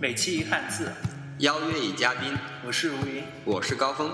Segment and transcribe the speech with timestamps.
[0.00, 0.90] 每期一汉字，
[1.40, 2.34] 邀约一嘉宾，
[2.66, 4.10] 我是如云，我是高峰。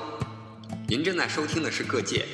[0.89, 2.27] 您正在收听的是《各界》，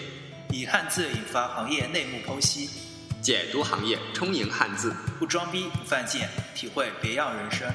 [0.55, 2.71] 以汉字引发行业内幕剖析，
[3.21, 7.71] 解读行业，充盈汉字，不装逼不犯贱，体会别样人生。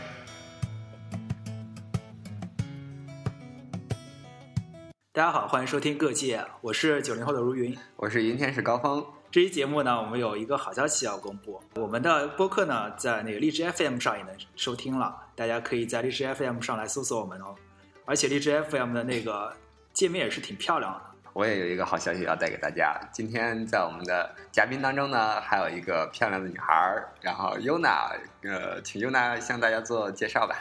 [5.11, 9.05] 大家好，欢迎收听《各界》，我是九零后的如云，我是云天使高峰。
[9.29, 17.53] 这期节目呢，我们有一个好消息要公布，我们的播客呢，在那个荔枝 FM 上也能收听了，大家可以在荔枝 FM 上来搜索我们哦。
[18.05, 19.53] 而且荔枝 FM 的那个
[19.91, 21.01] 界面也是挺漂亮的。
[21.33, 30.55] 我也有一个好消息要带给大家，今天在我们的嘉宾当中呢，还有一个漂亮的女孩儿，然后 Yuna，呃，请 Yuna 向大家做介绍吧。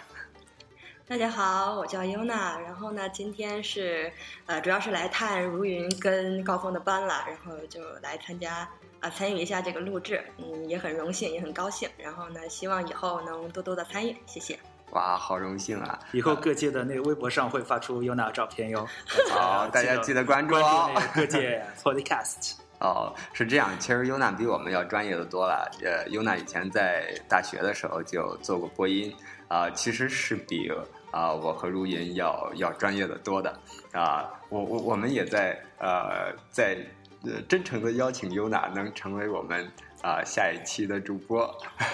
[1.08, 4.12] 大家好，我叫优娜，然后呢，今天是
[4.46, 14.58] 呃，主要是来探如云跟高峰的班了，然后就来参加啊，参与一下这个录制，嗯，也很荣幸，也很高兴，然后呢，希望以后能多多的参与，谢谢。
[14.90, 15.96] 哇，好荣幸啊！
[16.10, 18.84] 以后各界的那个微博上会发出优娜照片哟。
[19.30, 20.90] 好，大家记得关注哦。
[21.14, 22.54] 各界 Podcast。
[22.80, 25.70] 哦，是这样，其实优娜比我们要专业的多了。
[25.84, 29.14] 呃，优娜以前在大学的时候就做过播音，
[29.46, 30.68] 啊，其实是比。
[31.16, 33.58] 啊，我和如云要要专业的多的
[33.92, 36.76] 啊，我我我们也在呃在
[37.24, 39.66] 呃真诚的邀请优娜能成为我们
[40.02, 41.50] 啊下一期的主播。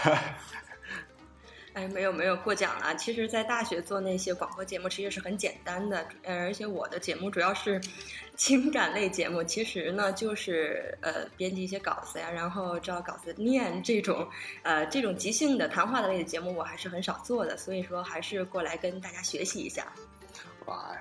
[1.74, 2.94] 哎，没有没有过奖了。
[2.96, 6.06] 其实，在大学做那些广播节目，其实是很简单的。
[6.22, 7.80] 呃，而且我的节目主要是
[8.36, 14.28] 情感类节目，其实呢，就是呃，编辑一些稿子呀，然后照稿子念这种
[14.62, 17.56] 呃这种即兴的谈话的类的节目，我还是很少做的。
[17.56, 19.90] 所以说，还是过来跟大家学习一下。
[20.66, 20.94] 哇。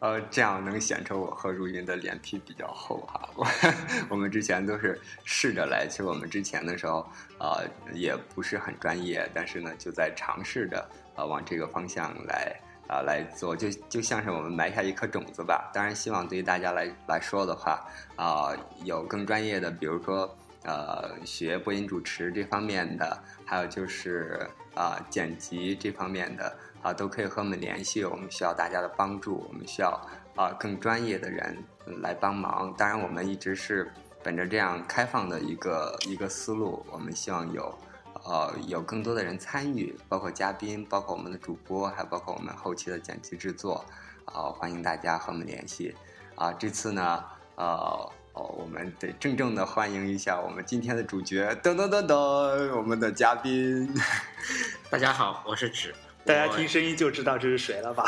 [0.00, 3.28] 呃，这样能显出我和如云的脸皮比较厚哈。
[3.34, 3.46] 我
[4.08, 7.06] 我们之前都是试着来，其实我们之前的时候，
[7.38, 7.62] 呃，
[7.92, 15.70] 也不是很专业，但是呢，就在尝试着呃往这个方向来啊来做，就就像是我们埋下一颗种子吧。
[15.74, 20.34] 当然，希望对于大家来来说的话，啊，有更专业的，比如说
[20.64, 26.56] 呃学播音主持这方面的，还有就是啊剪辑这方面的。
[26.82, 29.90] 啊，都可以和我们联系，我们需要大家的帮助，我们需要
[30.34, 31.56] 啊更专业的人
[32.00, 32.72] 来帮忙。
[32.76, 33.90] 当然，我们一直是
[34.22, 37.78] 本着这样开放的一个一个思路，我们希望有
[38.24, 43.84] 呃有更多的人参与，包括嘉宾，包括我们的主播，还包括我们后期的剪辑制作。
[44.26, 45.94] 啊，欢迎大家和我们联系。
[46.36, 47.24] 啊，这次呢，
[47.56, 53.92] 呃，我们得郑重的欢迎一下我们今天的主角，噔噔噔噔，我们的嘉宾。
[54.88, 55.92] 大家好，我是纸。
[56.24, 58.04] 大家听声音就知道这是谁了吧？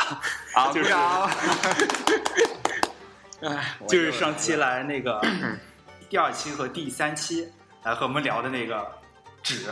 [0.53, 0.93] 啊， 就是，
[3.41, 5.19] 哎，就是上期来那个
[6.09, 7.51] 第二期和第三期
[7.83, 8.87] 来和我们聊的那个
[9.41, 9.65] 纸，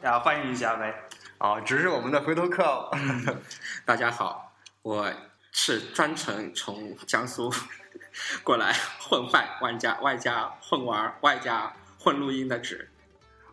[0.00, 0.94] 大家欢迎一下呗。
[1.38, 2.90] 哦，纸是我们的回头客。
[3.84, 5.12] 大家好，我
[5.52, 7.52] 是专程从江苏
[8.44, 12.89] 过来混饭，外加外加混玩，外加混录音的纸。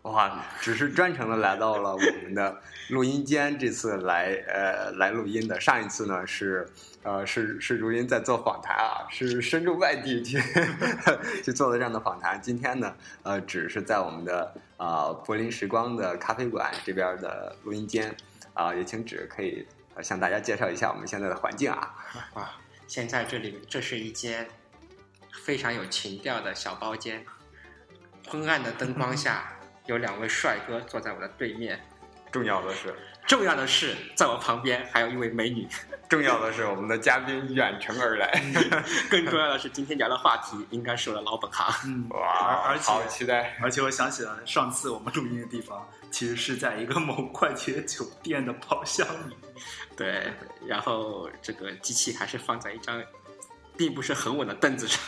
[0.07, 5.59] 哇，只是专程的来到了我们的录音间，这次来呃来录音的。
[5.59, 6.66] 上一次呢是
[7.03, 10.41] 呃是是如音在做访谈啊，是深入外地去
[11.44, 12.41] 去做了这样的访谈。
[12.41, 18.16] 今天呢呃只是在我们的啊柏林时光的咖啡馆这边的录音间
[18.53, 19.68] 啊，也请纸可以
[20.01, 21.94] 向大家介绍一下我们现在的环境啊。
[22.35, 22.50] 哇，
[22.88, 24.47] 现在这里这是一间
[25.44, 27.25] 非常有情调的小包间，
[28.29, 29.56] 昏暗的灯光下。
[29.88, 31.80] 有两位帅哥坐在我的对面，
[32.31, 32.94] 重要的是，
[33.25, 35.68] 重要的是，在我旁边还有一位美女，
[36.09, 38.30] 重要的是，我们的嘉宾远程而来，
[39.09, 42.08] 更重要的是，今天聊的话题应该是我的老本行。
[42.09, 43.58] 哇，而且好期待！
[43.62, 49.38] 而且我想起了上次我们录音的地方，其实是在一个某快捷酒店的包厢里。
[49.96, 50.34] 对，
[50.68, 53.02] 然后这个机器还是放在一张。
[53.78, 55.00] 并不是很稳的凳子上，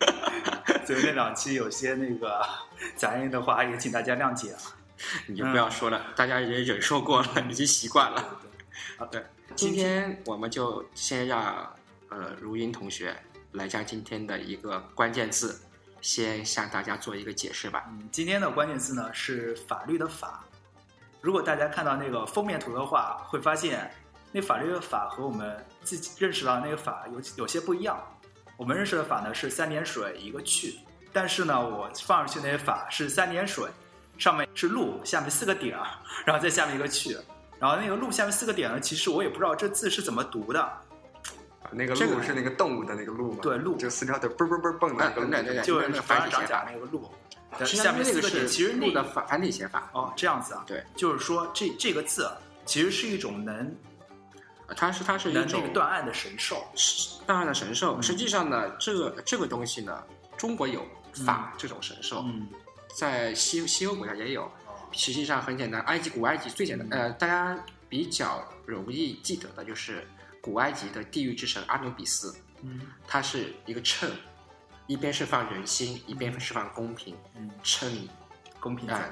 [0.84, 2.44] 所以那两期有些那个
[2.96, 4.58] 杂音的话，也请大家谅解啊。
[5.26, 8.40] 你就不要说了，大家也忍受过了， 已经习惯了。
[8.96, 9.24] 好的，
[9.56, 11.74] 今天我们就先让
[12.08, 13.16] 呃如音同学
[13.52, 15.60] 来将今天的一个关键字
[16.00, 17.84] 先向大家做一个解释吧。
[17.88, 20.44] 嗯，今天的关键字呢是法律的法。
[21.20, 23.90] 如果大家看到那个封面图的话，会发现。
[24.34, 28.02] 那法律的法和我们自己认识到那个法有有些不一样。
[28.56, 30.78] 我们认识的法呢是三点水一个去，
[31.12, 33.68] 但是呢我放上去那些法是三点水，
[34.18, 35.86] 上面是路，下面四个点儿，
[36.24, 37.16] 然后再下面一个去，
[37.58, 40.72] 然后那个路下面四个点呢，其实我也不知道这字是怎么读的。
[41.70, 43.38] 那个鹿是那个动物的那个鹿吗？
[43.40, 47.10] 对，鹿就四条腿蹦蹦蹦蹦的，就是那个反长甲那个鹿。
[47.64, 49.90] 下面四个点其实鹿的繁繁体写法。
[49.92, 50.64] 哦，这样子啊。
[50.66, 52.30] 对，就是说这这个字
[52.66, 53.74] 其实是一种能。
[54.74, 56.66] 它是它是一那种那个断案的神兽。
[57.26, 57.96] 断案的神兽。
[57.96, 58.02] 嗯。
[58.02, 60.02] 实际上呢，这个这个东西呢，
[60.36, 60.86] 中国有
[61.24, 62.48] 法这种神兽，嗯，
[62.96, 64.44] 在西西欧国家也有。
[64.44, 67.58] 哦，实际上很简单，埃及古埃及最简单，呃，大家
[67.88, 70.06] 比较容易记得的就是
[70.40, 74.10] 古埃及的地狱之神阿努比斯，嗯它是一个秤，
[74.86, 78.08] 一边是放人心，一边是放公平，嗯，秤
[78.60, 79.10] 公平在哎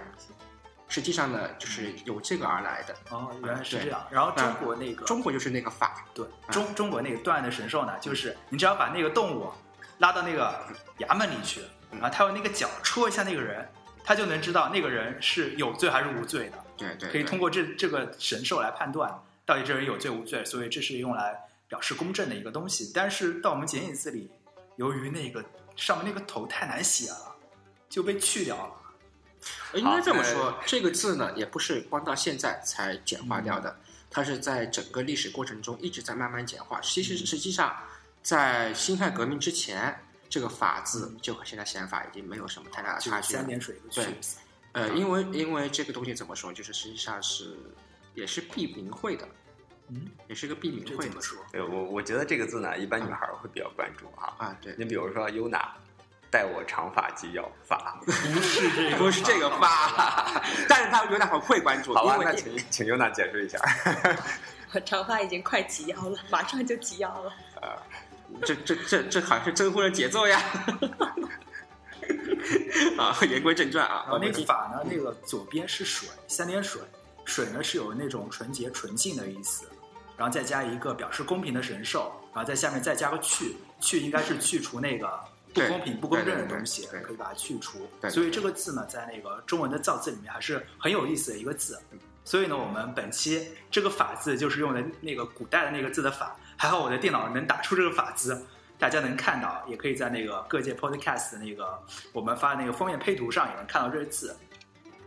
[0.90, 2.94] 实际上呢，就是由这个而来的。
[3.10, 4.04] 哦，原来是这样。
[4.10, 9.50] 然后中国那个中国就是那个法，对中中国那个断案的神兽呢，就是你只要把那个动物
[9.98, 10.60] 拉到那个
[10.98, 13.66] 衙门里去，然后他用那个脚戳一下那个人，
[14.02, 16.58] 他就能知道那个人是有罪还是无罪的。
[16.76, 19.14] 对对，可以通过这这个神兽来判断
[19.46, 21.38] 到底这人有罪无罪，所以这是用来
[21.68, 22.90] 表示公正的一个东西。
[22.92, 24.28] 但是到我们简影字里，
[24.76, 25.44] 由于那个
[25.76, 27.36] 上面那个头太难写了，
[27.88, 28.72] 就被去掉了。
[29.74, 33.76] 应该这么说，这个字呢，也不是光到现在才简化掉的，
[34.10, 36.80] 它是在整个历史过程中一直在慢慢简化。
[36.80, 37.74] 其实实际上，
[38.22, 39.98] 在辛亥革命之前，
[40.28, 43.46] 这个“法”字就和现在宪法已经没有什么太大的差距了三。
[43.46, 44.14] 点水一个对，
[44.72, 47.56] 呃，因为因为这个东西怎么说，就是实际上是
[48.14, 49.26] 也是避名讳的，
[49.88, 51.38] 嗯，也是个避名讳这怎么说？
[51.50, 54.34] 对我我觉得这个字呢，一般女孩儿会比较关注哈。
[54.38, 54.56] 啊。
[54.60, 55.48] 对，你比如说优
[56.30, 63.58] 娜，待我长发及腰发，不是这个，不是这个发， 但是他有点很会关注，好吧，那请 请尤娜解释一下。
[64.72, 67.32] 我长发已经快及腰了，马上就及腰了。
[67.60, 67.76] 啊
[68.46, 70.40] 这这这这好像是征婚的节奏呀！
[72.96, 76.80] 啊，言归正传啊，然后那个法呢，那个左边是水，三点水，
[77.24, 79.64] 水呢是有那种纯洁纯净的意思，
[80.16, 85.12] 然后再加一个表示公平的神兽，然后在下面再加个去，去应该是去除那个
[85.52, 87.88] 不公平、不公正的东西，可以把它去除。
[88.00, 91.78] 对所以这个字呢，在那个中文的造字里面还是很有意思的一个字。
[92.24, 98.46] 所以呢，我们本期这个法字就是用的那个古代的那个字的法，还好我的电脑能打出这个法字，
[98.78, 101.82] 大家能看到，也可以在那个各界 podcast 的那个
[102.12, 104.36] 我们发的那个封面配图上也能看到这个字，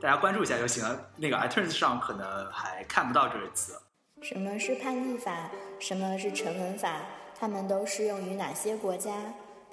[0.02, 1.00] 大家关注一下就行了。
[1.16, 3.80] 那个 iTunes 上可能还看不到这个字。
[4.22, 5.50] 什么是判例法？
[5.80, 7.00] 什么是成文法？
[7.40, 9.12] 它们都适用于哪些国家？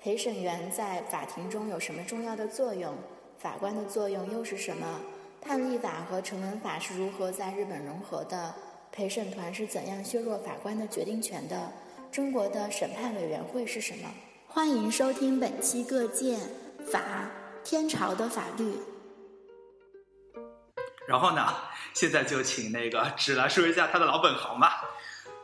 [0.02, 2.96] 陪审员在法庭中有什么重要的作用？
[3.38, 4.98] 法官的作用又是什么？
[5.42, 8.54] 判例法和成文法是如何在日本融合的？
[8.90, 11.70] 陪审团是怎样削弱法官的决定权的？
[12.10, 14.08] 中国的审判委员会是什么？
[14.48, 16.38] 欢迎收听本期《各界
[16.90, 17.30] 法
[17.62, 18.72] 天朝的法律》。
[21.06, 21.46] 然后呢，
[21.92, 24.82] 现在就请那个只来说一下他的老本行吧。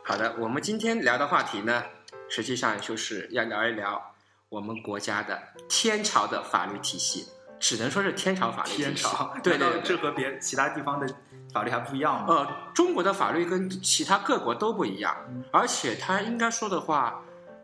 [0.03, 1.83] 好的，我们今天聊的话题呢，
[2.27, 4.15] 实际上就是要聊一聊
[4.49, 7.27] 我们国家的天朝的法律体系，
[7.59, 8.83] 只能说是天朝法律体系。
[8.83, 9.97] 天朝，对对对这。
[9.97, 11.07] 和别其他地方的
[11.53, 12.25] 法律还不一样吗？
[12.29, 17.21] 呃，中国的法律跟其他各国都不一样，嗯而且它应该说的话，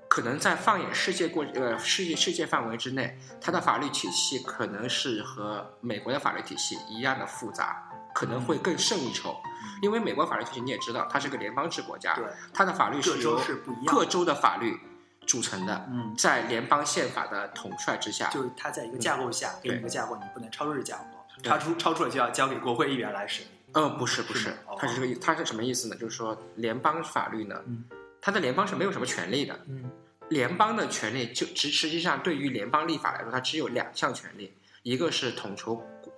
[0.09, 7.81] 可能在放眼世界过呃世界世界范围之内，它的法律体系可能是和美国的法律体系一样的复杂，
[8.13, 9.33] 可能会更胜一筹。
[9.81, 14.77] 因为美国法律体系你也知道，它是个联邦制国家，对，它的法律是由是不一样的各州的法律
[15.25, 21.03] 组成的，嗯，在联邦宪法的统帅之下，就是它在一个架构下给你一个架构，你不能超出这个架构，
[21.43, 23.49] 超出超出了就要交给国会议员来审理。
[23.73, 25.95] 呃，不是不是是吗哦，它是这个意，它是什么意思呢？
[25.95, 27.83] 就是说联邦法律呢嗯，
[28.21, 29.89] 它的联邦是没有什么权利的，嗯。
[30.29, 36.13] 联邦的权利就实实际上对于联邦立法来说，它只有两项权利，一个是统筹国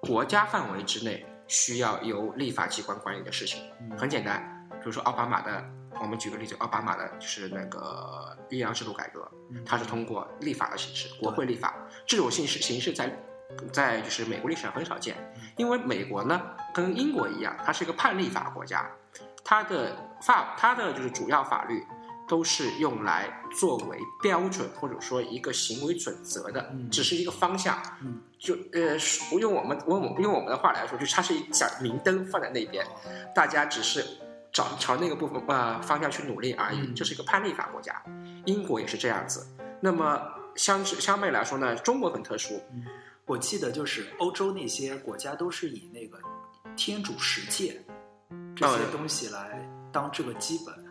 [0.00, 3.96] 国家范围之内需要由立法机关管理的事情，嗯。
[3.98, 5.62] 很简单，比如说奥巴马的，
[6.02, 11.74] 我们举个例子，奥巴马的就是那个医疗制度改革，嗯它是通过立法的形式，国会立法
[12.06, 13.10] 这种形式形式在
[13.72, 15.16] 在就是美国历史上很少见，
[15.56, 16.42] 因为美国呢
[16.74, 18.90] 跟英国一样，它是一个判例法国家，
[19.44, 21.84] 它的法它的就是主要法律
[22.28, 23.28] 都是用来
[23.58, 27.80] 作为标准或者说一个行为准则的，嗯只是一个方向。
[28.00, 28.96] 嗯，就呃，
[29.28, 32.84] 不用我们我们用我们的话来说，就是它是一盏明灯放在那边，
[33.34, 34.02] 大家只是
[34.52, 36.80] 找朝那个部分呃方向去努力而已。
[36.80, 38.02] 嗯这是一个判例法国家，
[38.44, 39.46] 英国也是这样子。
[39.80, 40.20] 那么
[40.54, 42.60] 相相对来说呢，中国很特殊，
[43.24, 46.18] 我记得就是欧洲那些国家都是以那个
[46.76, 47.82] 天主十诫
[48.54, 50.81] 这些东西来当这个基本。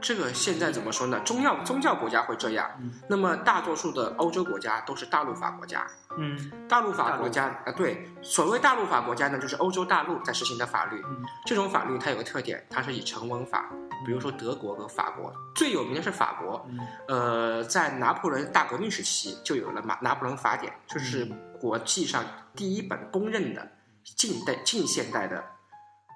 [0.00, 1.20] 这个现在怎么说呢？
[1.24, 5.86] 宗教宗教国家会这样，嗯那么大多数的欧洲国家都是大陆法国家。
[6.16, 11.02] 嗯大陆法国家啊，对，所谓大陆法国家呢，就是欧洲大陆在实行的法律。
[11.04, 13.70] 嗯这种法律它有个特点，它是以成文法，
[14.06, 16.64] 比如说德国和法国，最有名的是法国。
[16.70, 16.78] 嗯
[17.08, 22.24] 呃，在拿破仑大革命时期就有了拿拿破仑法典，就是嗯国际上
[22.54, 23.68] 第一本公认的
[24.04, 25.44] 近代近现代的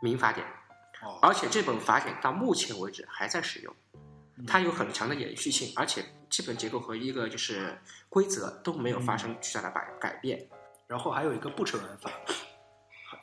[0.00, 0.46] 民法典。
[1.02, 3.74] 哦，而且这本法典到目前为止还在使用，
[4.46, 7.78] 它有很强的延续性，而且基本结构和一个就是
[8.08, 10.48] 规则都没有发生巨大的改改变。
[10.86, 12.10] 然后还有一个不成文法，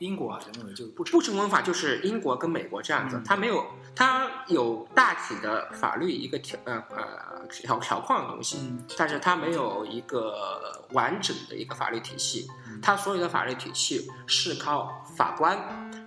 [0.00, 12.48] 英国好像认为就是不成不成文法就是英国跟美国这样子嗯，它没有，它有大体的法律一个条呃呃条条框的东西，嗯但是它没有一个完整的一个法律体系，
[12.82, 15.56] 它所有的法律体系是靠法官、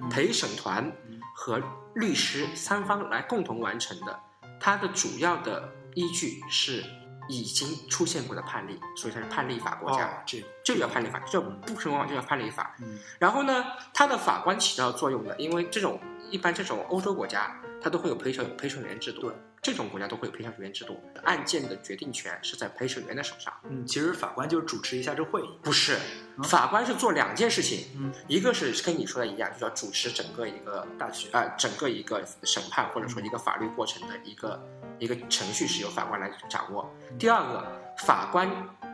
[0.09, 0.91] 陪审团
[1.33, 1.61] 和
[1.95, 4.19] 律师三方来共同完成的。
[4.59, 6.83] 它的主要的依据是
[7.27, 10.05] 已经出现过的判例，所以它是判例法国家。
[10.05, 12.75] 哦，这就叫判例法，这不成文法就叫判例法。
[12.79, 15.99] 嗯然后呢，它的法官起到作用的，因为这种
[16.29, 23.53] 一般这种欧洲国家，它都会有陪审陪审员制度对，这种国家都会有陪审员制度，案件的决定权是在陪审员的手上。
[23.63, 25.97] 嗯，其实法官就是主持一下这会议，不是，
[26.43, 34.61] 法官是做两件事情，嗯，一个是跟你说的一样，就要主持整个一个大局啊、整个一个审判或者说一个法律过程的一个
[34.99, 36.93] 一个程序是由法官来掌握。
[37.17, 37.65] 第二个，
[37.99, 38.51] 法官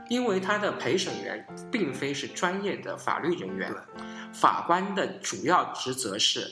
[0.08, 3.74] 因为他的陪审员并非是专业的法律人员，
[4.32, 6.52] 法官的主要职责是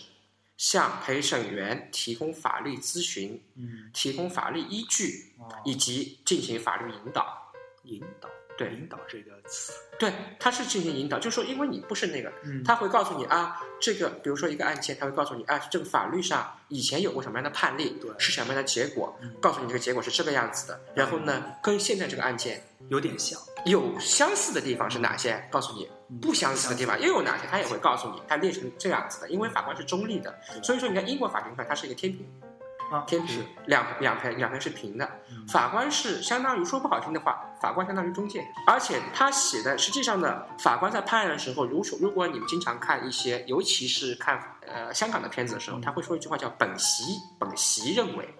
[0.57, 7.43] 向陪审员提供法律咨询、嗯，提供法律依据哦，以及进行法律引导。
[7.83, 8.73] 引导，对。
[8.73, 12.61] 引导这个词，对，他是进行引导，就是说，因为你不是那个，嗯。
[12.65, 20.81] 他会告诉你啊，这个比如说一个案件，他会告诉你啊，这个法律上以前有过什么样的判例对，是什么样的结果嗯，告诉你这个结果是这个样子的。
[20.93, 25.47] 然后呢，跟现在这个案件有点像，有相似的地方是哪些？
[25.49, 27.45] 告诉你嗯不相似的地方又有哪些？
[27.49, 29.29] 他也会告诉你，他列成这样子的。
[29.29, 30.33] 因为法官是中立的，
[30.63, 32.25] 所以说你看英国法庭上它是一个天平，
[32.91, 35.45] 啊，天平，两两排两排是平的，嗯。
[35.47, 47.03] 法官是相当于说不好听的话，法官相当于中介，而且他写的实际上呢，法官在判案的时候，如果如果你们经常看一些，尤其是看呃香港的片子的时候，他会说一句话叫本席
[47.39, 48.33] 本席认为，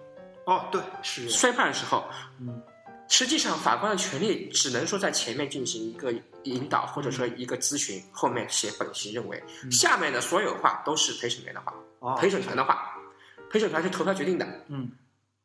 [0.46, 2.06] 哦，对，是，宣判的时候，
[2.40, 2.62] 嗯，
[3.10, 9.72] 实际上法官的权利只能说在前面进行一个引导或者说一个咨询，后面写本席认为，嗯。
[9.72, 12.94] 下面的所有话都是陪审员的话，哦，陪审团的话，
[13.50, 14.92] 陪审团是投票决定的，嗯，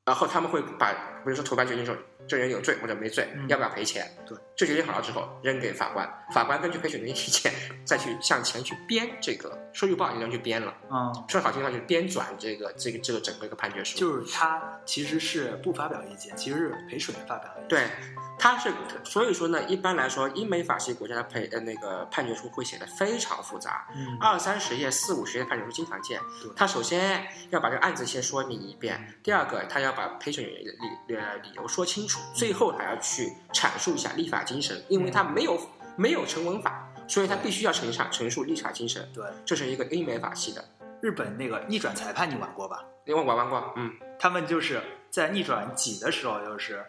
[0.05, 3.49] 然后他们会把，比如说投票决定说这人有罪或者没罪，嗯。
[3.49, 4.11] 要不要赔钱？
[4.27, 7.53] 对，这决定好了之后扔给法官，法官根据陪审员的意见
[7.85, 13.99] 再去向前去编这个，说句不好听的去编了，嗯，说好听的话就是编转这个这个这个整个一个判决书。
[13.99, 17.91] 就是他其实是不发表意见，其实是陪审员发表意见，对，
[18.39, 18.73] 他是
[19.05, 26.51] 所以说呢，一般来说，英美法系国家的陪呃那个判决书会写的非常复杂，嗯，二三十页、四五十页判决书经常见对。
[26.55, 30.71] 他首先要把这个案子先说明一遍，第二个他要把陪审员的
[31.09, 35.59] 理呃理由说清楚，最后还要去阐述一下立法精神，因为他没有
[35.97, 39.09] 没有成文法，所以他必须要陈述陈述立场精神。
[39.15, 40.65] 对，这是一个英美法系的，
[41.01, 42.85] 日本那个逆转裁判你玩过吧？
[43.05, 44.81] 因为我玩过，嗯，他们就是
[45.11, 46.85] 在逆转几的时候，就是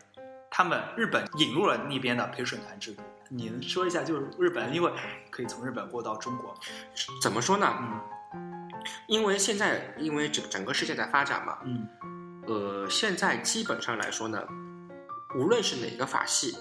[0.50, 3.01] 他们日本引入了那边的陪审团制度。
[3.29, 4.91] 你说一下，就是日本，因为
[5.32, 6.55] 可以从日本过到中国，
[7.22, 7.67] 怎么说呢？
[7.79, 8.01] 嗯
[9.08, 11.88] 因为现在因为整整个世界在发展嘛，嗯
[12.46, 14.43] 呃，现在基本上来说呢，
[15.36, 16.53] 无论是哪个法系，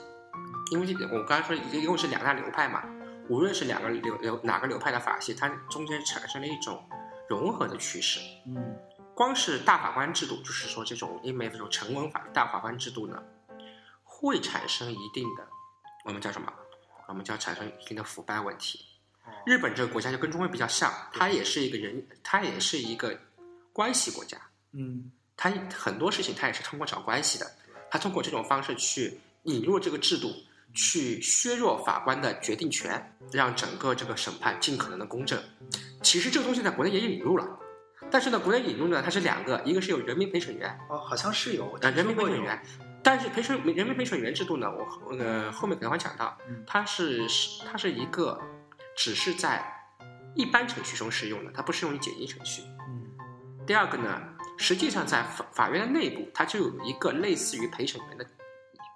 [0.70, 2.84] 因为这个我刚才说一共是两大流派嘛，
[3.28, 6.88] 无论是两个流流哪个流派的法系，它中间产生了一种
[7.28, 8.20] 融合的趋势。
[8.46, 8.76] 嗯
[9.14, 13.22] 光是大法官制度，就是说这种因为这种成文法大法官制度呢，
[14.02, 15.46] 会产生一定的
[16.06, 16.50] 我们叫什么？
[17.08, 18.80] 我们叫产生一定的腐败问题。
[19.44, 23.16] 日本这个国家就跟中国比较像，它也是一个人，它也是一个
[23.72, 24.38] 关系国家。
[24.72, 27.46] 嗯它很多事情它也是通过找关系的，
[27.90, 30.32] 它通过这种方式去引入这个制度，
[30.74, 35.40] 去削弱法官的决定权，让整个这个审判尽可能的公正。
[36.02, 37.46] 其实这个东西在国内也引入了，
[38.10, 42.62] 但是呢，国内引入呢它是两个，一个是有人民陪审员，哦，好像是有，我呃，人民陪审员。
[43.04, 47.26] 但是陪审人民陪审员制度呢，我呃后面可能会讲到嗯，它是
[47.64, 48.40] 它是一个
[48.96, 49.64] 只是在
[50.36, 52.62] 一般程序中适用的，它不适用于简易程序。
[52.88, 53.02] 嗯
[53.64, 54.20] 第二个呢，
[54.58, 58.26] 实际上在法法院的内部，它就有一个类似于陪审员的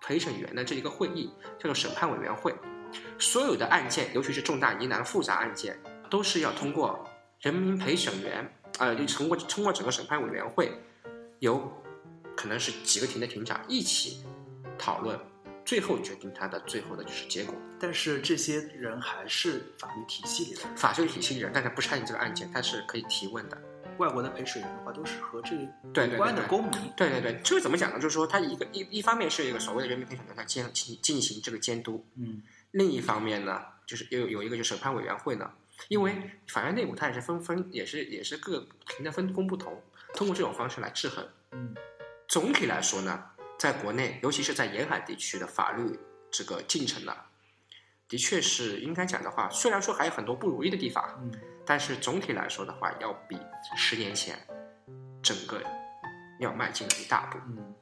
[0.03, 2.55] 陪审员的这一个会议，叫做审判委员会。
[3.19, 7.05] 所有的案件，尤其是重大疑难复杂案件，都是要通过
[7.41, 8.49] 人民陪审员，
[8.79, 10.73] 呃，就通过通过整个审判委员会，
[11.41, 11.71] 由
[12.37, 14.25] 可能是几个庭的庭长一起
[14.79, 15.19] 讨论，
[15.65, 17.55] 最后决定它的最后的就是结果。
[17.79, 23.59] 但是这些人还是法律体系里的人，法律体系里人，但是不参与这个案件，他是可以提问的。
[23.99, 27.99] 外国的陪审员的话都是和这个对关的对公民，对对对，这个怎么讲呢？
[27.99, 35.51] 就是说，它一个一一方面是一个所谓的人民陪审团，它监进进行这个监督；嗯另一方面呢，就是有有一个就审判委员会呢，
[35.89, 39.83] 因为法院内部它也是分分，也是也是各庭的分工不同，
[40.15, 41.27] 通过这种方式来制衡。
[41.53, 41.75] 嗯，
[42.29, 43.25] 总体来说呢，
[43.59, 45.99] 在国内，尤其是在沿海地区的法律
[46.31, 47.15] 这个进程呢，
[48.09, 51.33] 的确是应该讲的话，虽然说还有很多不如意的地方，嗯，
[51.67, 53.37] 但是总体来说的话，要比
[53.77, 54.37] 十年前
[55.21, 55.61] 整个
[56.39, 57.39] 要迈进了一大步。
[57.49, 57.75] 嗯，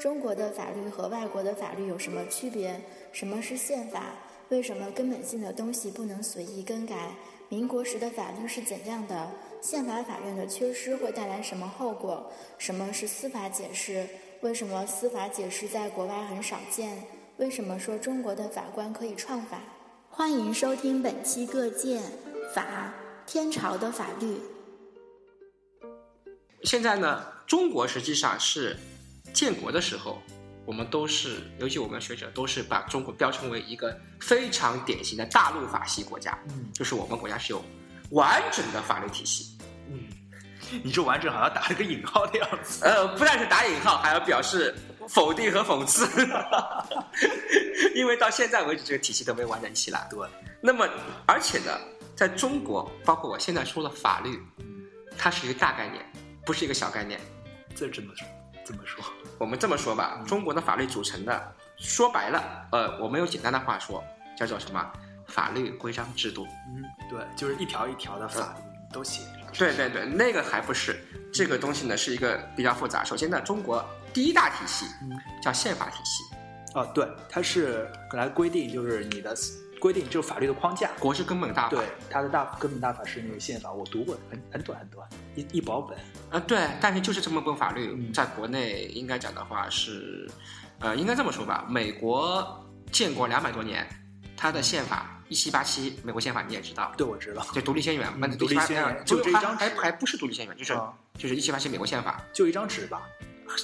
[0.00, 2.80] 中国的法律和外国的法律有什么区别？
[3.10, 4.04] 什么是宪法？
[4.50, 7.10] 为什么根本性的东西不能随意更改？
[7.48, 9.28] 民国时的法律是怎样的？
[9.60, 12.30] 宪法法院的缺失会带来什么后果？
[12.56, 14.06] 什么是司法解释？
[14.42, 17.02] 为什么司法解释在国外很少见？
[17.38, 19.58] 为什么说中国的法官可以创法？
[20.08, 22.00] 欢迎收听本期《各界
[22.54, 22.92] 法
[23.26, 24.26] 天朝的法律》。
[26.64, 28.76] 现在呢，中国实际上是
[29.32, 30.20] 建国的时候，
[30.64, 37.64] 我们都是，尤其我们学者都是把中国标称为一个非常典型的大陆法系国家，嗯就是我们国家是有
[38.10, 39.58] 完整的法律体系。
[39.88, 40.04] 嗯，
[40.84, 42.84] 你这完整好像打了个引号的样子。
[42.84, 44.74] 呃，不但是打引号，还要表示
[45.08, 46.06] 否定和讽刺，
[47.96, 50.06] 因为到现在为止，这个体系都没完整起来。
[50.08, 50.20] 对，
[50.60, 50.88] 那么，
[51.26, 51.76] 而且呢，
[52.22, 54.64] 在中国，包括我现在说的法律，嗯，
[55.18, 56.06] 它是一个大概念，
[56.46, 57.20] 不是一个小概念。
[57.74, 58.24] 这怎么说？
[58.64, 59.04] 怎么说？
[59.38, 64.04] 我们这么说吧，中国的法律组成的，说白了，呃，我们用简单的话说，
[64.36, 64.92] 叫做什么？
[65.26, 66.46] 法律规章制度。
[66.72, 68.62] 嗯，对，就是一条一条的法律
[68.92, 69.52] 都写上。
[69.52, 73.02] 对对对，那个还不是这个东西呢，是一个比较复杂。
[73.02, 75.10] 首先呢，中国第一大体系嗯，
[75.42, 76.22] 叫宪法体系，
[76.76, 79.34] 哦，对，它是来规定，就是你的
[79.82, 80.88] 规定，就是法律的框架。
[81.00, 81.70] 国是根本大法。
[81.70, 85.98] 对，它的大根本大法是那个宪法，我读过，很很短很短，一一薄本。
[86.30, 90.30] 呃，对，但是就是这么本法律，嗯在国内应该讲的话是，
[90.78, 93.84] 呃，应该这么说吧，美国建国两百多年，
[94.36, 103.02] 它的宪法一七八七，美国宪法你也知道，对，我知道，就独立宣言，那嗯独立宣言就就这一张纸还还还不是独立宣言，就是、啊就是一七八七美国宪法，就一张纸吧。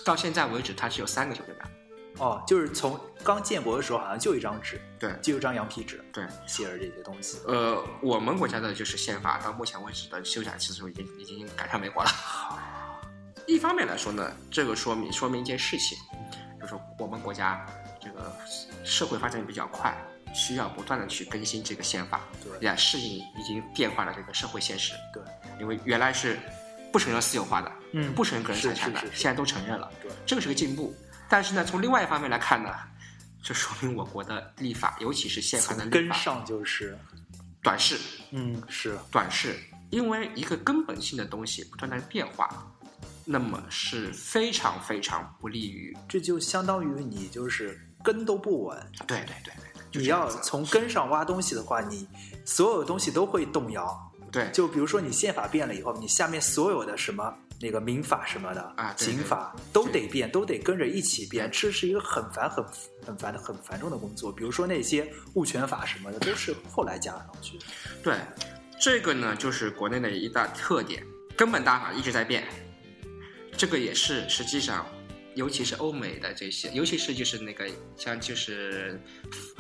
[0.05, 1.71] 到现在为止它只有三个修正版。
[2.19, 5.13] 哦，就是从刚建国的时候，好像就一张纸，对。
[5.23, 7.39] 就一张羊皮纸，对，写着这些东西。
[7.47, 12.11] 呃，我们国家的就是宪法到目前为止的修改次数已经已经赶上美国了。
[13.47, 15.97] 一方面来说呢，这个说明说明一件事情，
[16.61, 17.65] 就是我们国家
[18.01, 18.35] 这个
[18.85, 19.97] 社会发展比较快，
[20.35, 22.69] 需要不断的去更新这个宪法，对。
[22.69, 24.93] 来适应已经变化的这个社会现实。
[25.15, 25.23] 对，
[25.61, 26.39] 因为原来是
[26.93, 28.13] 不承认私有化的，嗯。
[28.13, 30.95] 不承认个人财产的现在都承认了，对，这个是个进步。
[31.29, 32.75] 但是呢，从另外一方面来看呢，
[33.43, 36.99] 这说明我国的立法，尤其是宪法的立法根上就是，
[37.63, 37.99] 短视。
[38.31, 39.59] 嗯，是，短视，
[39.91, 42.49] 因为一个根本性的东西不断的变化，
[43.25, 45.97] 那么是非常非常不利于。
[46.09, 49.53] 这就相当于你就是根都不稳，对对对
[49.93, 52.09] 对，你要从根上挖东西的话，你
[52.45, 54.13] 所有东西都会动摇。
[54.31, 62.65] 对就比如说你宪法变了以后，你下面所有的什么那个民法什么的啊刑法都得变，都得跟着一起变，这是一个很烦、很
[63.05, 64.33] 很烦的、很繁重的工作。
[64.33, 67.65] 比如说那些物权法什么的，都是后来加上去的。
[68.03, 68.17] 对，
[68.81, 71.05] 这个呢就是国内的一大特点，
[71.37, 72.45] 根本大法一直在变。
[73.57, 74.87] 这个也是实际上，
[75.35, 79.01] 尤其是欧美的这些，尤其是就是那个像就是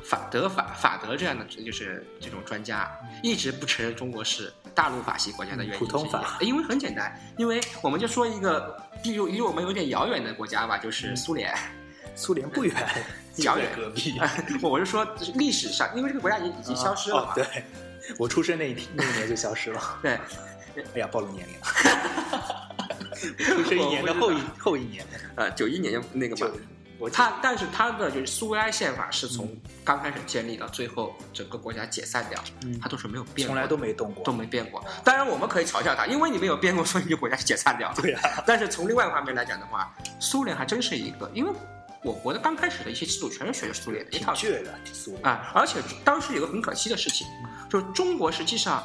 [0.03, 2.91] 法德法法德这样的，就是这种专家，
[3.23, 11.55] 一直不承认中国是大陆法系国家的原因普通法因为很简单，因为我们就说一个离离我们有点遥远的国家吧，就是苏联。
[12.17, 12.75] 苏联不远，
[13.45, 14.19] 遥远 隔壁。
[14.61, 17.31] 我是说历史上，因为这个国家已已经消失了嘛。
[17.31, 17.63] 哦对，
[18.19, 19.99] 我出生那一天那一年就消失了。
[20.03, 20.19] 对
[20.95, 22.38] 哎呀，暴露年龄了。
[23.39, 26.61] 我出生一年的后一后一年的，呃，九一年就那个嘛就，
[26.99, 34.85] 我它但是他的就是苏维埃宪法是从刚开始建立到最后整个国家解散掉，嗯它都是没有变过，从来都没动过，都没变过。
[35.05, 37.95] 当然我们可以嘲笑他，因为你没有变过，所以国家是解散掉了。
[37.97, 41.53] 对啊， 但是从另外一方面来讲的话，苏联还真是一个，因为
[42.03, 45.25] 我国的刚开始的一些制度全是学的苏联的一套挺倔的，苏联。
[45.25, 47.27] 啊，而且当时有个很可惜的事情，
[47.71, 48.83] 就是中国实际上，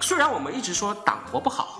[0.00, 1.79] 虽然我们一直说党国不好，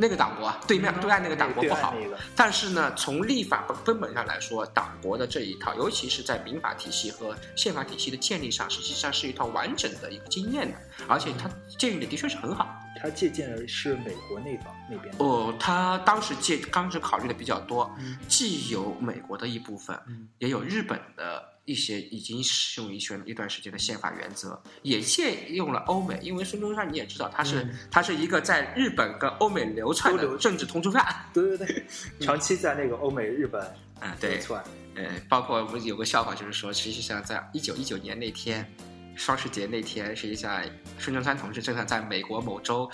[0.00, 1.94] 那个党国啊，对面对岸那个党国不好，
[2.34, 12.74] 但是呢，从立法根本上来说，党国的这一套，尤其是在民法体系和宪法体系的建立上，实际上是一套完整的一个经验的，而且它建立的的确是很好。
[13.00, 15.24] 他借鉴的是美国那方那边的。
[15.24, 31.04] 哦，他当时借当时考虑的比较多，嗯既有美国的一部分，嗯也有日本的一些已经使用一圈一段时间的宪法原则，也借用了欧美，因为孙中山你也知道，他是、嗯他是一个在日本跟欧美流窜的政治通缉犯。
[31.32, 31.84] 对对对，
[32.20, 33.62] 长期在那个欧美、日本
[34.00, 34.62] 嗯，对，流窜。
[34.96, 38.68] 呃，包括我们有个笑话，就是说，实际上在一九一九年那天，
[39.14, 40.60] 双十节那天，实际上
[40.98, 42.90] 孙中山同志正在在美国某州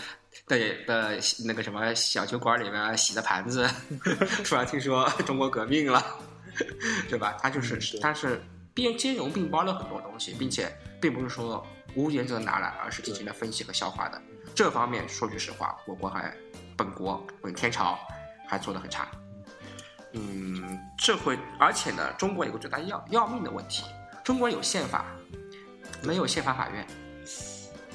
[0.47, 3.67] 的的那个什么小酒馆里面洗的盘子，
[4.45, 6.05] 突然听说中国革命了，
[7.09, 7.37] 对吧？
[7.41, 8.41] 他就是他是
[8.77, 14.21] 并兼容并包了很多东西，并且并不是说无原则拿来，而是进行了分析和消化的。
[14.55, 16.31] 这方面说句实话，我国还
[16.77, 17.99] 本国本天朝
[18.47, 19.09] 还做得很差。
[20.13, 23.85] 嗯，这会，而且呢，中国有个最大要要命的问题，
[24.23, 25.07] 中国有宪法，
[26.03, 26.87] 没有宪法法院。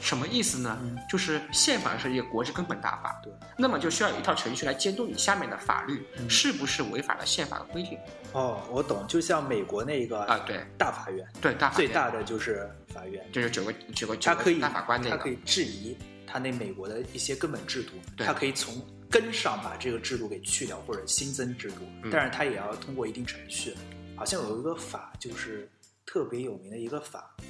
[0.02, 0.78] 什么意思呢？
[0.82, 0.98] 嗯。
[1.10, 6.30] 就是宪法是一个国之根本大法，对，那么就需要有一套程序来监督你下面的法律嗯。
[6.30, 7.98] 是不是违反了宪法的规定。
[8.34, 10.40] 哦，我懂，就像美国那个啊？
[10.40, 10.66] 对。
[10.78, 11.88] 大法院，对，大法院。
[11.88, 15.18] 最大的就是法院，就是九个九个九个它可以大法官那个。
[15.18, 18.26] 它可以质疑他那美国的一些根本制度，对。
[18.26, 22.10] 它可以从根上把这个制度给去掉或者新增制度，嗯。
[22.12, 23.76] 但是他也要通过一定程序。
[24.16, 25.70] 好像有一个法就是
[26.06, 27.44] 特别有名的一个法的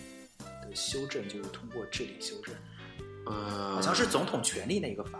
[0.76, 2.56] 修正，就是通过治理修正，
[3.26, 5.20] 呃，好像是总统权力那个法。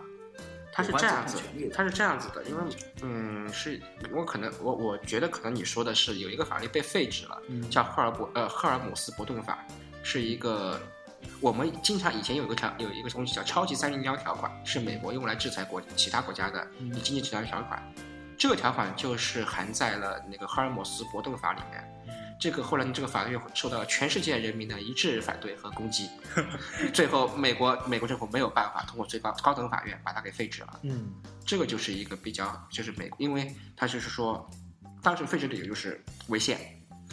[0.74, 1.76] 它是这样子总统权力，的。
[1.76, 2.62] 它是这样子的，因为
[3.02, 3.78] 嗯，是
[4.10, 7.68] 我可能我我觉得可能你说的是有一个法律被废止了，嗯。
[7.68, 9.62] 叫赫尔伯呃赫尔姆斯伯顿法，
[10.02, 10.80] 是一个
[11.40, 16.66] 我们经常以前有一个条有一个东西叫超级三零幺条款，是美国用来制裁国其他国家的
[17.02, 17.94] 经济制裁条款，
[18.38, 21.86] 这个条款就是含在了那个赫尔姆斯伯顿法里面。
[22.40, 26.08] 这个后来这个法律受到全世界人民的一致反对和攻击，
[26.92, 30.80] 最后美国美国政府没有办法通过最高高等法院把它给废止了。
[30.82, 31.12] 嗯
[31.44, 34.48] 这个就是一个比较，就是美，因为它就是说，
[35.02, 36.58] 当时废止理由就是违宪，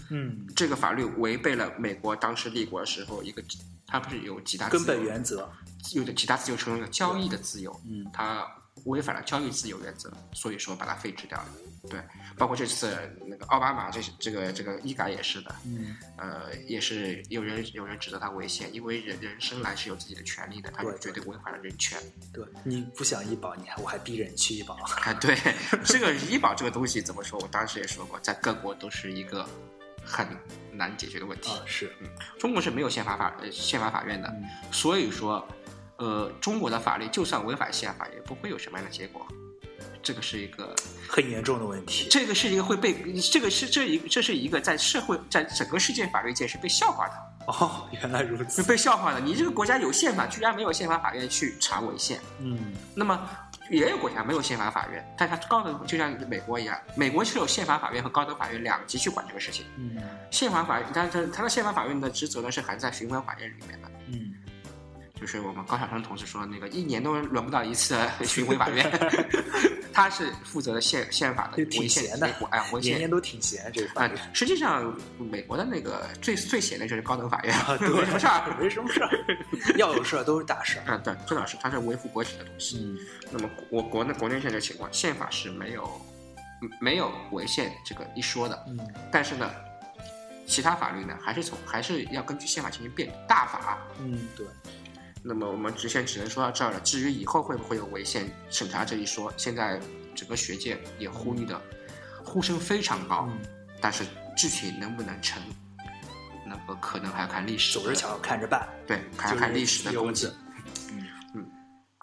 [0.10, 3.44] 嗯，这个法律违背了美国当时立国的时候一个，
[3.88, 5.50] 它不是有几大根本原则。
[5.94, 8.46] 有的几大自由成为了交易的自由，嗯它
[8.86, 11.48] 违反了交易自由原则，所以说把它废止掉了。
[11.88, 12.02] 对，
[12.38, 21.98] 包括这次那个奥巴马这这个这个医改也是的，嗯呃，也是有人有人指责他违宪，因为人人生来是有自己的权利的，他就绝对违反了人权。
[22.34, 24.76] 对，你不想医保，你还我还逼着你去医保。
[24.76, 25.38] 啊，对，
[25.86, 27.40] 这个医保这个东西怎么说？
[27.40, 29.48] 我当时也说过，在各国都是一个
[30.04, 30.28] 很
[30.72, 31.52] 难解决的问题。
[31.52, 31.92] 啊，是，
[32.38, 35.48] 中国是没有宪法法呃宪法法院的，嗯所以说，
[35.98, 39.26] 呃，中国的法律就算违反宪法，也不会有什么样的结果。
[40.02, 40.76] 这个是一个，
[41.08, 42.08] 很严重的问题。
[42.10, 42.94] 这个是一个会被，
[43.32, 47.14] 这个是这一这是一个在社会在整个世界法律界是被笑话的，
[47.48, 48.64] 哦，原来如此。
[48.64, 49.20] 被笑话的。
[49.20, 52.20] 你这个国家有宪法，居然没有宪法法院去查违宪。
[52.40, 53.30] 嗯那么
[53.70, 59.66] 也有国家没有宪法法院，但它高等就像美国一样，美国是有宪法法院和高等法院两级去管这个事情。
[59.78, 59.98] 嗯
[60.32, 64.29] 宪法法院，但是它的宪法法院的职责呢是含在巡回法院里面的，嗯，
[65.20, 68.90] 就是我们高晓生同志说的那个一年都轮不到一次巡回法院，
[69.92, 73.10] 他是负责宪宪法的就挺闲的哎呀，我年年。
[73.10, 78.56] 都挺闲，这个实际上，美国的那个最最闲的就是高等法院，啊，对， 没什么事儿。
[78.62, 79.10] 没什么事儿，
[79.78, 80.94] 要有事儿都是大事儿。
[80.94, 82.78] 啊，对，这倒是，它是维护国体的东西。
[82.82, 82.98] 嗯
[83.32, 86.02] 那么我国内国内现在情况，宪法是没有
[86.80, 88.80] 没有违宪这个一说的，嗯
[89.12, 89.50] 但是呢，
[90.46, 93.78] 其他法律呢还是从还是要根据宪法进行变大法。
[94.00, 94.46] 嗯，对，
[95.24, 96.80] 那么我们直线只能说到这儿了。
[96.82, 99.80] 至于以后会不会有违宪审查这一说，现在
[100.16, 101.60] 整个学界也呼吁的
[102.24, 103.40] 呼声非常高，嗯，
[103.82, 104.06] 但是
[104.38, 105.42] 具体能不能成，
[106.46, 107.84] 那么可能还要看历史的。
[107.84, 108.68] 走着瞧，看着办。
[108.88, 110.34] 对，还要看历史的就是攻击有。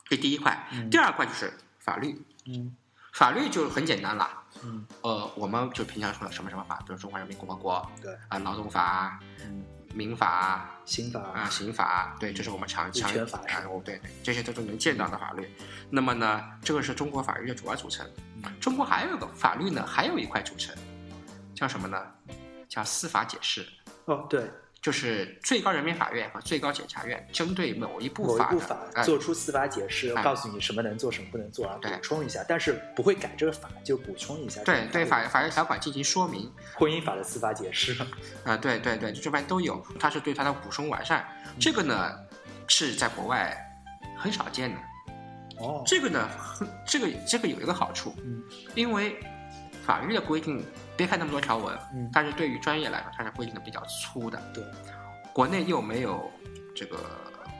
[0.09, 2.21] 这第一块，嗯第二块就是法律。
[2.47, 2.77] 嗯
[3.13, 4.29] 法律就很简单了，
[4.63, 9.65] 嗯呃，我们就平常说的什么什么法，比如中华人民共和国对啊、劳动法、嗯，
[9.97, 15.51] 民法刑法啊、刑法，对，这是我们常维常权法是啊，哦对对，这些都是能见到的法律。
[15.89, 18.07] 那么呢，这个是中国法律的主要组成。
[18.45, 20.77] 嗯中国还有一个法律呢，还有一块组成，
[21.55, 22.01] 叫什么呢？
[22.69, 23.67] 叫司法解释，
[24.05, 24.51] 哦，对，
[24.87, 28.55] 就是最高人民法院和最高检察院针对某一部法
[29.03, 34.63] 做出司法解释，哎告诉你什么能做，什么不能做，然后补充一下，但是不会改这个法，就补充一下。
[34.63, 36.49] 对对法法法律条款进行说明。
[36.75, 38.01] 婚姻法的司法解释。
[38.45, 41.27] 啊、对对对，这边都有，它是对它的补充完善。
[41.59, 42.13] 这个呢
[42.69, 43.59] 是在国外
[44.17, 44.81] 很少见的。
[45.59, 46.31] 哦，这个呢，
[46.87, 48.41] 这个这个有一个好处，嗯
[48.77, 49.17] 因为
[49.85, 50.65] 法律的规定，
[50.97, 54.41] 别看那么多条文，嗯但是对于专业来说，它是规定的比较粗的。
[54.55, 54.65] 对，
[55.33, 56.31] 国内又没有
[56.75, 56.99] 这个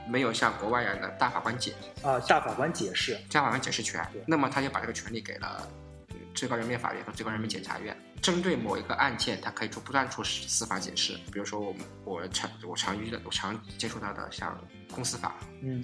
[0.07, 3.17] 没有像国外一样的大法官解啊，大法官解释。
[3.31, 5.67] 大法官解释权，那么他就把这个权利给了
[6.11, 11.13] 嗯最高人民法院和最高人民检察院，针对某一个案件，他可以出不断出司法解释。
[11.31, 14.57] 比如说我们我常我常遇的我常接触到的像
[14.91, 15.83] 公司法，嗯，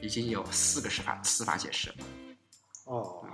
[0.00, 1.92] 已经有四个司法司法解释。
[2.84, 3.24] 哦，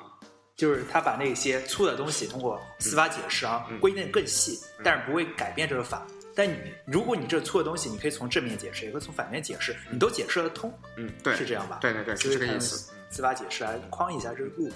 [0.56, 6.06] 就是他把那些粗的东西通过司法解释啊嗯规定更细，嗯但是不会改变这个法。
[6.34, 11.78] 但你如果你这错的东西，你可以从正面解释，也可以从反面解释，你都解释得通，嗯，对，是这样吧？
[11.80, 12.90] 对对对，是这个意思。
[13.10, 14.70] 司法解释来框一下这个路。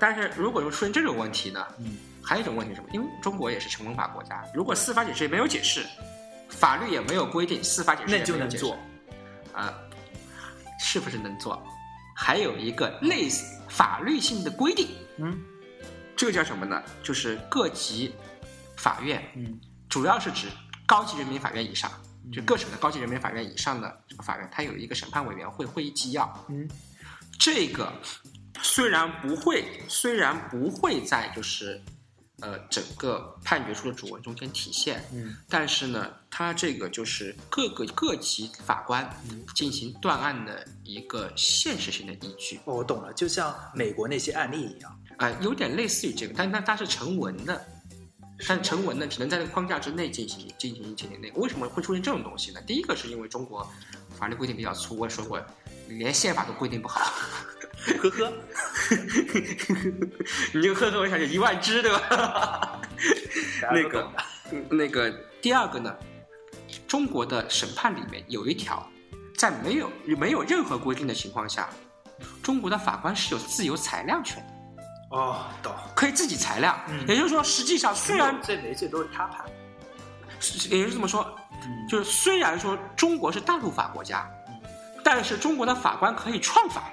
[0.00, 2.88] 但是如果说出现这种问题呢，嗯，还有一种问题是什么？
[2.92, 5.84] 因为中国也是成文法国家，如果司法解释也没有解释，
[6.48, 8.76] 法律也没有规定，司法解释那就能做，
[9.52, 9.72] 啊、
[10.80, 11.62] 是不是能做？
[12.30, 15.36] 还有一个类似法律性的规定，嗯。
[16.14, 16.80] 这个叫什么呢？
[17.02, 18.14] 就是各级
[18.76, 19.60] 法院，嗯。
[19.88, 20.46] 主要是指
[20.86, 21.90] 高级人民法院以上，
[22.24, 22.30] 嗯。
[22.30, 26.70] 就各省的高级人民法院以上的这个法院，它有一个审判委员会会议纪要，嗯。
[27.36, 27.92] 这个
[28.62, 31.82] 虽然不会，虽然不会在就是
[32.40, 44.96] 呃整个判决书的主文中间体现，嗯但是呢，它这个就是各个各级法官嗯进行断案的一个现实性的依据，哦，我懂了，就像美国那些案例一样。
[45.18, 47.62] 啊、有点类似于这个，但但它是成文的。
[48.48, 51.38] 但成文呢，只能在这个框架之内进行进行进行那个。
[51.38, 52.60] 为什么会出现这种东西呢？
[52.66, 53.70] 第一个是因为中国
[54.20, 55.40] 法律规定比较粗，我也说过，
[55.88, 57.00] 连宪法都规定不好。
[58.02, 58.32] 呵呵，
[60.52, 62.78] 你就呵呵，我想就一万只，对吧？
[63.72, 64.12] 那个
[64.68, 65.96] 那个第二个呢，
[66.86, 68.86] 中国的审判里面有一条，
[69.38, 71.70] 在没有没有任何规定的情况下，
[72.42, 75.74] 中国的法官是有自由裁量权的，哦，懂。
[75.96, 76.78] 可以自己裁量。
[76.88, 79.46] 嗯也就是说，实际上虽然最没罪都是他判。
[80.68, 81.39] 也就是这么说，嗯
[81.88, 84.28] 就是虽然说中国是大陆法国家，
[85.02, 86.84] 但是中国的法官可以创法，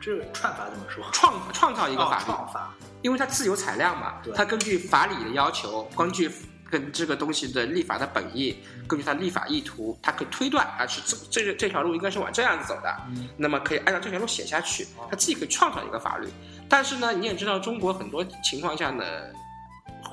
[0.00, 1.04] 这个串法怎么说？
[1.12, 2.70] 创创造一个哦法律，创法。
[3.00, 6.28] 因为它自由裁量嘛对，它根据法理的要求，根据
[6.68, 13.28] 跟这个东西的立法的本意，根据它立法意图，它可以推断啊，是这这条路应该是往这样子走的，嗯。
[13.36, 16.28] 那么可以按照这条路写下去，它自己可以创造一个法律。
[16.68, 19.04] 但是呢，你也知道，中国很多情况下呢，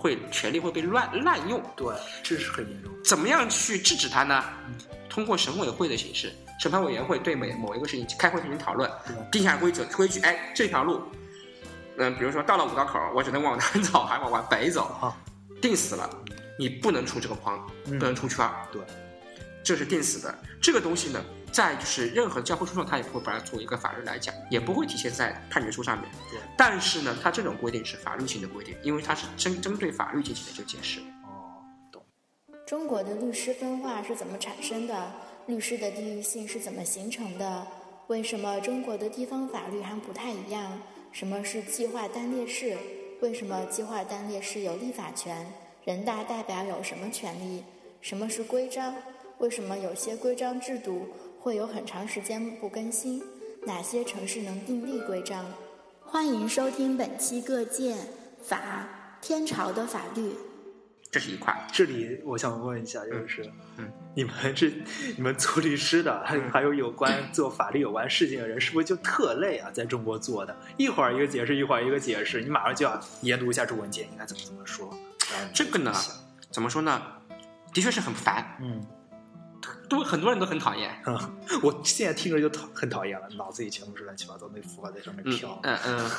[0.06, 1.88] 会权力会被乱滥用，对，
[2.22, 2.92] 这是很严重。
[3.04, 4.76] 怎么样去制止它呢嗯？
[5.10, 8.88] 通过审委会的形式，审判委员会对每某一个事情开会进行讨论，
[9.32, 10.20] 定下规则规矩。
[10.22, 11.02] 哎，这条路，
[11.98, 15.18] 嗯、比如说到了五道口，我只能往南走，还往往北走，啊
[15.60, 16.08] 定死了，
[16.60, 18.80] 你不能出这个框，嗯不能出圈，对，
[19.66, 20.34] 这是定死的。
[20.62, 26.08] 这个东西呢，在就是任何交付书上，它也不会把它作为一个法律来讲，也不会体现在判决书上面。
[26.30, 31.00] 对，但是呢，它这种规定是法律性的规定，因为它是针针对法律进行的这个解释。
[31.24, 32.06] 哦，懂。
[32.68, 35.12] 中国的律师分化是怎么产生的？
[35.48, 37.68] 律师的地域性是怎么形成的？
[38.06, 40.80] 为什么中国的地方法律还不太一样？
[41.12, 42.78] 什么是计划单列市？
[43.22, 45.52] 为什么计划单列市有立法权？
[45.86, 47.64] 人大代表有什么权利？
[48.02, 48.96] 什么是规章？
[49.46, 51.08] 为什么有些规章制度
[51.40, 53.22] 会有很长时间不更新？
[53.64, 55.46] 哪些城市能订立规章？
[56.02, 57.96] 欢迎收听本期《各界
[58.42, 58.90] 法
[59.22, 60.30] 天朝的法律》。
[61.12, 61.56] 这是一块。
[61.72, 63.44] 这里我想问一下，就是，
[63.78, 64.74] 嗯你们这
[65.16, 69.70] 你们做律师的，还还有有关做法律有关事情的人，是不是就特累啊？
[69.70, 74.92] 在中国做的，一会儿一个解释，一会儿一个解释，你马上就要研读一下这文件应该怎么怎么说。
[75.54, 75.94] 这个呢
[76.50, 77.00] 怎么说呢？
[77.72, 78.82] 的确是很烦，嗯，
[79.90, 81.02] 都很多人都很讨厌。
[81.62, 85.60] 我现在听着就讨很讨厌了，脑子里全部是乱七八糟那符号在上面嗯飘。
[85.64, 86.12] 嗯嗯，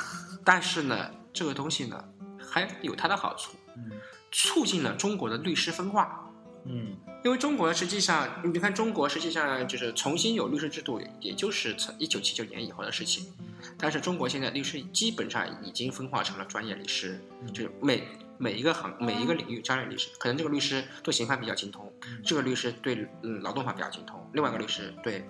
[0.43, 2.03] 但是呢，这个东西呢
[2.39, 3.91] 还有它的好处，嗯
[4.31, 6.23] 促进了中国的律师分化。
[6.65, 13.33] 嗯因为中国实际上，你看中国实际上就是重新有律师制度，也就是从一九七九年以后的事情。
[13.77, 25.27] 但是中国现在律师基本上已经分化成了专业律师，嗯就是每每一个行每一个领域专业律师，可能这个律师对刑法比较精通，嗯这个律师对嗯劳动法比较精通，另外一个律师对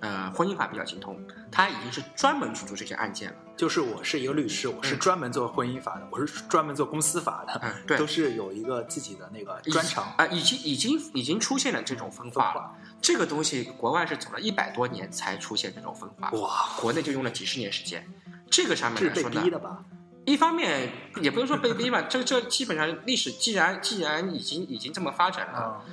[0.00, 3.36] 呃婚姻法比较精通，他已经是专门去做这些案件了。
[3.56, 10.14] 就是我是一个律师，我是嗯专门做婚姻法的，我是专门做公司法的，嗯， 对都，是有一个自己的那个专长。
[10.16, 12.72] 啊，已经已经已经出现了这种分化了。
[13.02, 18.06] 这个东西国外是走了一百多年才出现这种分化，哇，国内就用了几十年时间。
[18.48, 19.84] 这个上面来说呢，逼的吧？
[20.28, 20.90] 一方面
[21.22, 25.84] 也不能说被逼吧，这这基本上历史既然既然已经已经这么发展了，啊，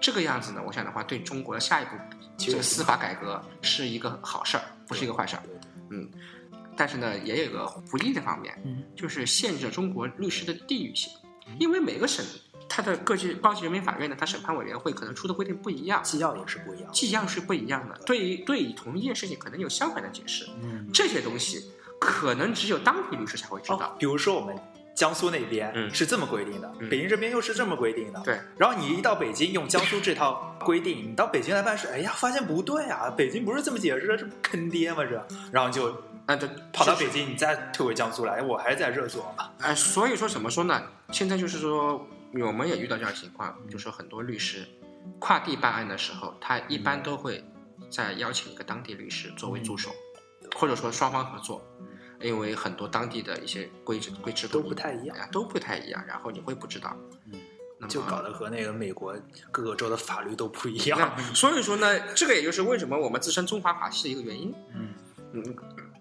[0.00, 1.90] 这个样子呢，我想的话，对中国的下一步
[2.38, 5.42] 这个司法改革是一个好事儿，不是一个坏事儿。
[5.90, 6.08] 嗯，
[6.74, 11.12] 但是呢，也有个不利的方面，嗯就是限制了中国律师的地域性，
[11.60, 12.24] 因为每个省
[12.68, 16.92] 它的各级高级人民法院呢，它审判委员会可能出的规定不一样，纪要也是不一样的。
[16.94, 21.70] 纪要是不一样的，对于对于同一件事情可能有相反的解释，嗯，这些东西
[22.02, 23.76] 可能只有当地律师才会知道。
[23.76, 24.58] 哦，比如说我们
[24.94, 28.20] 江苏那边嗯是这么规定的，嗯北京这边又是这么规定的。
[28.24, 35.04] 对，然后你一到北京用江苏这套规定，你到北京来办事，哎呀，发现不对啊，北京不是这么解释的，这不坑爹吗？
[35.04, 35.90] 这，然后就
[36.26, 39.50] 啊，对，是跑到北京，你再退回江苏来，我还是在这做嘛。
[39.60, 40.82] 呃，所以说怎么说呢？
[41.10, 44.66] 现在就是说，我们也遇到这样情况，就说很多律师
[45.18, 47.42] 跨地办案的时候，他一般都会
[47.90, 49.90] 再邀请一个当地律师作为助手，
[50.54, 51.64] 或者说双方合作，
[52.20, 56.96] 因为很多当地的一些规制规制都不太一样，都不太一样，然后你会不知道，
[57.32, 57.40] 嗯，
[57.78, 59.14] 那就搞得和那个美国
[59.50, 61.16] 各个州的法律都不一样。
[61.34, 64.54] 所以说呢，这个也就是为什么我们自称中华法系的一个原因。
[64.74, 64.88] 嗯
[65.32, 65.56] 嗯，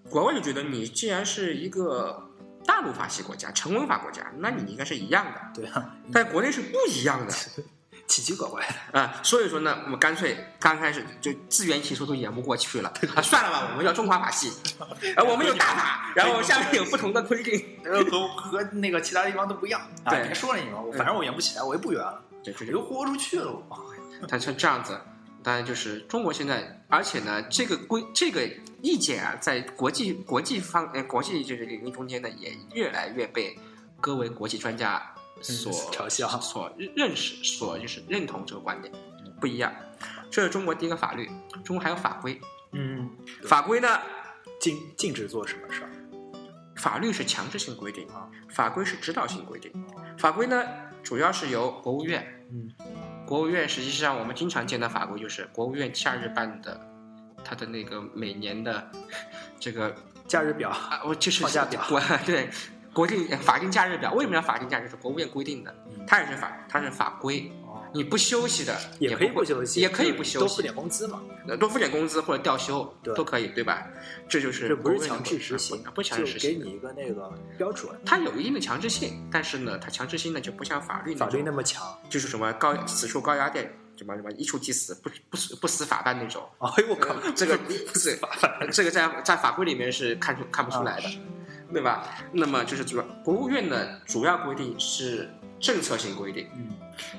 [0.09, 2.27] 国外就觉得你既然是一个。
[2.63, 5.41] 大陆法系国家、成文法国家，那你应该是一样的。
[5.51, 7.33] 对啊，但国内是不一样的，
[8.11, 9.21] 奇奇怪怪的啊。
[9.23, 14.51] 所以说呢，我们干脆刚开始就自圆其说都演不过去了啊，算了吧，我们叫中华法系，
[15.15, 17.63] 啊，我们有大法，然后下面有不同的规定，
[18.11, 19.79] 和和那个其他地方都不一样。
[20.03, 23.53] 啊，别说了你们，反正我圆不起来，我也不圆了，这又豁出去了。
[24.27, 24.99] 他像这样子。
[25.43, 28.47] 当然，就是中国现在，而且呢，这个规这个
[28.83, 33.57] 意见啊，在国际国际方呃国际就是领域中间呢，也越来越被
[33.99, 35.01] 各位国际专家
[35.39, 38.93] 所嘲笑、所认识、所就是认同这个观点。
[39.39, 39.73] 不一样，
[40.29, 41.29] 这是中国第一个法律，
[41.63, 42.39] 中国还有法规。
[42.73, 43.09] 嗯，
[43.43, 43.99] 法规呢，
[44.59, 45.89] 禁禁止做什么事儿？
[46.75, 49.71] 法律是强制性规定啊，法规是指导性规定。
[50.17, 50.63] 法规呢，
[51.03, 52.45] 主要是由国务院。
[52.51, 52.71] 嗯。
[53.25, 56.79] 国务院实际上，我们经常见的法规就是国务院假日办的，
[57.43, 58.91] 它的那个每年的
[59.59, 59.95] 这个
[60.27, 61.81] 假日表啊，我就是放假表，
[62.25, 62.49] 对，
[62.93, 64.13] 国定法定假日表。
[64.13, 64.89] 为什么要法定假日？
[64.89, 65.73] 是国务院规定的，
[66.07, 67.51] 它也是法，它是法规。
[67.93, 71.21] 你不休息的也可以不休息，也可以不休息，多付点工资嘛，
[71.59, 73.85] 多付点工资或者调休都可以，对吧？
[74.29, 77.93] 这就是这不是强制执行，不强制执行，给你一个那个标准。
[78.05, 86.47] 它有一定的强制性，但是呢，它强制性呢就不像法律法律那么强，就是什么高此处高压电，什么什么一触即死，不不不死法办那种。
[86.59, 88.17] 哎呦我靠，这个不是
[88.71, 91.09] 这个在在法规里面是看出看不出来的，
[91.71, 92.07] 对吧？
[92.31, 95.29] 那么就是主要国务院的主要规定是
[95.59, 96.69] 政策性规定，嗯，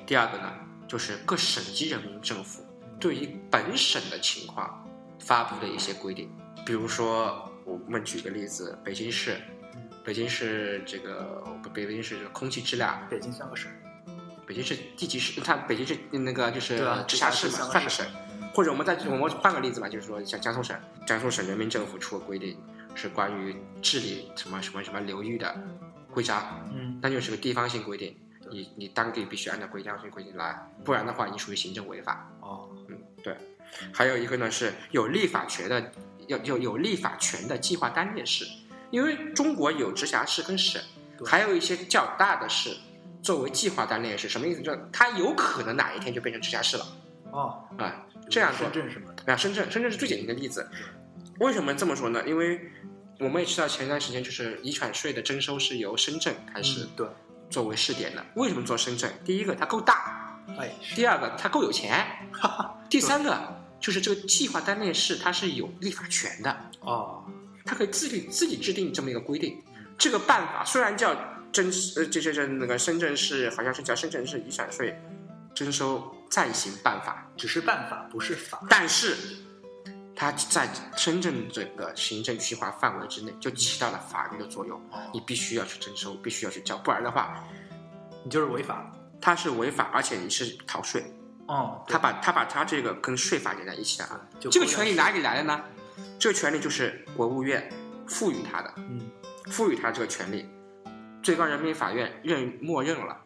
[0.07, 0.53] 第二个呢。
[0.89, 2.63] 就是各省级人民政府
[3.01, 4.87] 对于本省的情况
[5.19, 6.31] 发布的一些规定，
[6.67, 9.41] 比如说，我们举个例子，北京市，
[10.05, 13.73] 北京市这个北京市这个空气质量，北京算个省，
[14.47, 18.05] 北京市地级市，它北京市那个就是直辖市嘛，算个省，
[18.53, 22.59] 或者我们再我们换个例子吧，就是说像江苏省，江苏省人民政府出个规定
[22.95, 25.55] 是关于治理什么什么什么流域的
[26.13, 28.17] 规章，嗯，那就是个地方性规定。
[28.51, 32.31] 你你当地必须按照规章性规定来，不然的话你属于行政违法。
[32.41, 33.35] 哦，嗯，对。
[33.93, 35.91] 还有一个呢是有立法权的，
[36.27, 38.45] 有有有立法权的计划单列市，
[38.91, 40.83] 因为中国有直辖市跟省，
[41.25, 42.77] 还有一些较大的市
[43.23, 44.61] 作为计划单列市，什么意思？
[44.61, 46.87] 就是它有可能哪一天就变成直辖市了。
[47.31, 49.15] 哦，啊，这样深圳是吗？
[49.27, 50.69] 啊，深圳，深圳是最简单的例子。
[51.41, 52.23] 为什么这么说呢？
[52.27, 52.61] 因为
[53.19, 56.89] 我们也知道前段时间就是遗产税的征收是由深圳开始。
[56.97, 57.07] 对。
[57.51, 59.13] 作为试点的，为什么做深圳？
[59.27, 59.93] 第一个，它够大；
[60.59, 62.03] 哎，第二个，它够有钱；
[62.89, 67.23] 第三个，就是这个计划单列市它是有立法权的哦，
[67.67, 69.63] 它可以自己自己制定这么一个规定。
[69.99, 71.15] 这个办法虽然叫
[71.53, 74.99] 征呃，这这这那个深圳市好像是叫深圳市遗产税
[75.55, 79.15] 征收暂行办法，只是办法不是法，但是。
[80.15, 84.81] 它在深圳这个行政区划范围之内，就起到了法律的作用。
[85.13, 87.43] 你必须要去征收，必须要去交，不然的话，
[88.25, 88.93] 你就是违法。
[89.21, 91.05] 它是违法，而且你是逃税。
[91.47, 94.21] 哦，他把他把他这个跟税法连在一起啊。
[94.39, 95.61] 这个权利哪里来的呢？
[96.19, 97.69] 这个权利就是国务院
[98.07, 98.73] 赋予他的。
[98.77, 99.11] 嗯，
[99.47, 100.49] 赋予他这个权利，
[101.23, 103.17] 最高人民法院认默认了。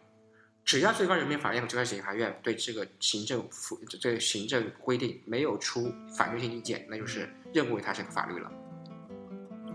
[0.66, 8.50] 只要最高人民法院和最高检察院对这个行政复这行政规定没有出反对性意见，那就是认为它是个法律了，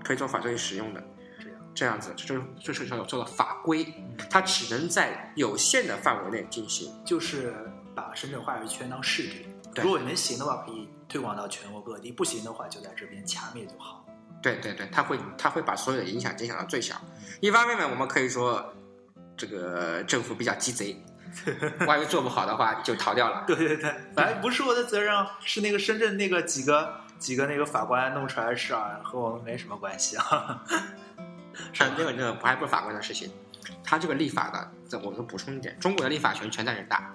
[0.04, 1.02] 可以做法律使用的。
[1.40, 3.88] 这样这样子，这就是叫做法规，
[4.30, 6.94] 它只能在有限的范围内进行。
[7.06, 7.56] 就是
[7.96, 9.24] 把深圳话语圈当试
[9.74, 14.06] 点，如果能行的话，可以推广到全国各地；不行的话，就在这边掐灭就好。
[14.44, 17.02] 对对对，它会它会把所有的影响减小到最小。
[17.40, 18.74] 一方面呢，我们可以说。
[19.42, 21.04] 这个政府比较鸡贼，
[21.88, 23.44] 万一做不好的话就逃掉了。
[23.48, 30.64] 对对对，反正不是我的责任，是那个深圳那个几个几个那个法官弄出来的事儿，和我们没什么关系啊。
[31.74, 33.32] 是那个那个还不是法官的事情，
[33.84, 37.12] 他这个立法的，这我们补充一点，中国的立法权全在人大，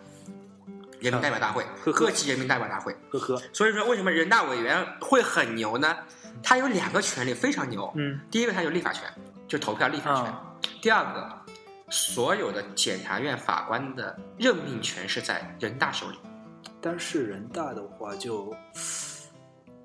[0.98, 2.92] 人民代表大会，各级人民代表大会。
[3.10, 3.40] 呵呵。
[3.52, 5.96] 所以说，为什么人大委员会很牛呢？
[6.42, 7.92] 他有两个权利非常牛。
[7.94, 8.20] 嗯。
[8.32, 9.08] 第一个，他有立法权，
[9.46, 10.34] 就投票立法权。
[10.82, 11.35] 第二个。
[11.88, 16.18] 所有的检察院法官的任命权是在人大手里，
[16.80, 18.50] 但是人大的话就，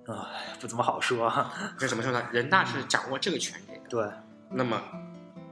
[0.08, 0.30] 啊，
[0.60, 1.32] 不怎么好说。
[1.78, 2.24] 这怎么说呢？
[2.32, 3.90] 人大是掌握这个权利的。
[3.90, 4.10] 对。
[4.50, 4.82] 那么，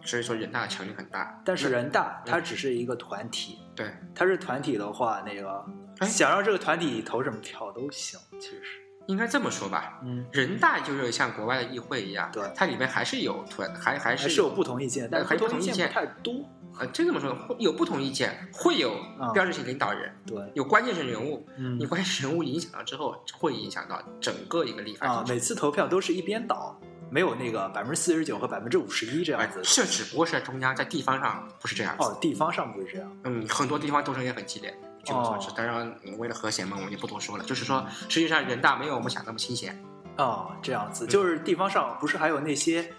[0.03, 1.41] 所以说人大的权力很大。
[1.45, 5.63] 但是人大嗯它只是一个团体，对，它是团体的话，那个
[5.99, 9.99] 哎想让这个团体投什么票都行，其实是，应该这么说吧。
[10.03, 16.47] 嗯，人大就是像国外的议会一样，对它里面还是有团，还还是有不同意见，但是不同意见太多，
[16.78, 21.43] 呃，这这么说，会有不同意见，会有啊标志性领导人，对，有关键性人物。
[21.57, 26.80] 嗯你关键性人物影响了之后，会影响到整个一个立法啊，每次投票都是一边倒，
[27.10, 29.60] 没有那个百分之四十九和百分之五十一这样哎子，。
[29.64, 31.95] 这只不过是在中央，在地方上不是这样。
[31.97, 34.72] 哦，地方上不是这样，嗯，很多地方斗争也很激烈。
[35.03, 37.43] 据我所知哦，当然嗯为了和谐嘛，我们就不多说了。
[37.43, 39.77] 就是说，实际上人大没有我们想那么清闲。
[40.17, 42.91] 哦，这样嗯子，就是地方上不是还有那些，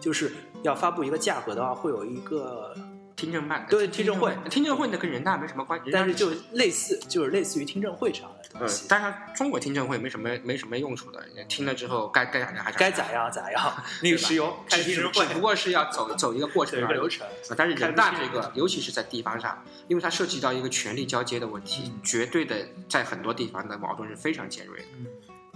[0.00, 0.32] 就是
[0.62, 2.74] 要发布一个价格的话，会有一个，
[3.18, 5.90] 听证办对听证会听证会呢跟人大没什么关系。
[5.92, 13.74] 但是就类似，就是类似于听证会这样的呃东，西，但是中国听证会没什么没什么用处的，听了之后该该咋样还是该咋样咋样。
[14.02, 17.08] 那个石油开听证会只不过是要走走一个过程一个流。
[17.08, 22.54] 程，呃但是人大这个，尤其是在地方上，因为它涉及到一个权力交接的问题，嗯绝对的
[22.88, 24.86] 在很多地方的矛盾是非常尖锐的。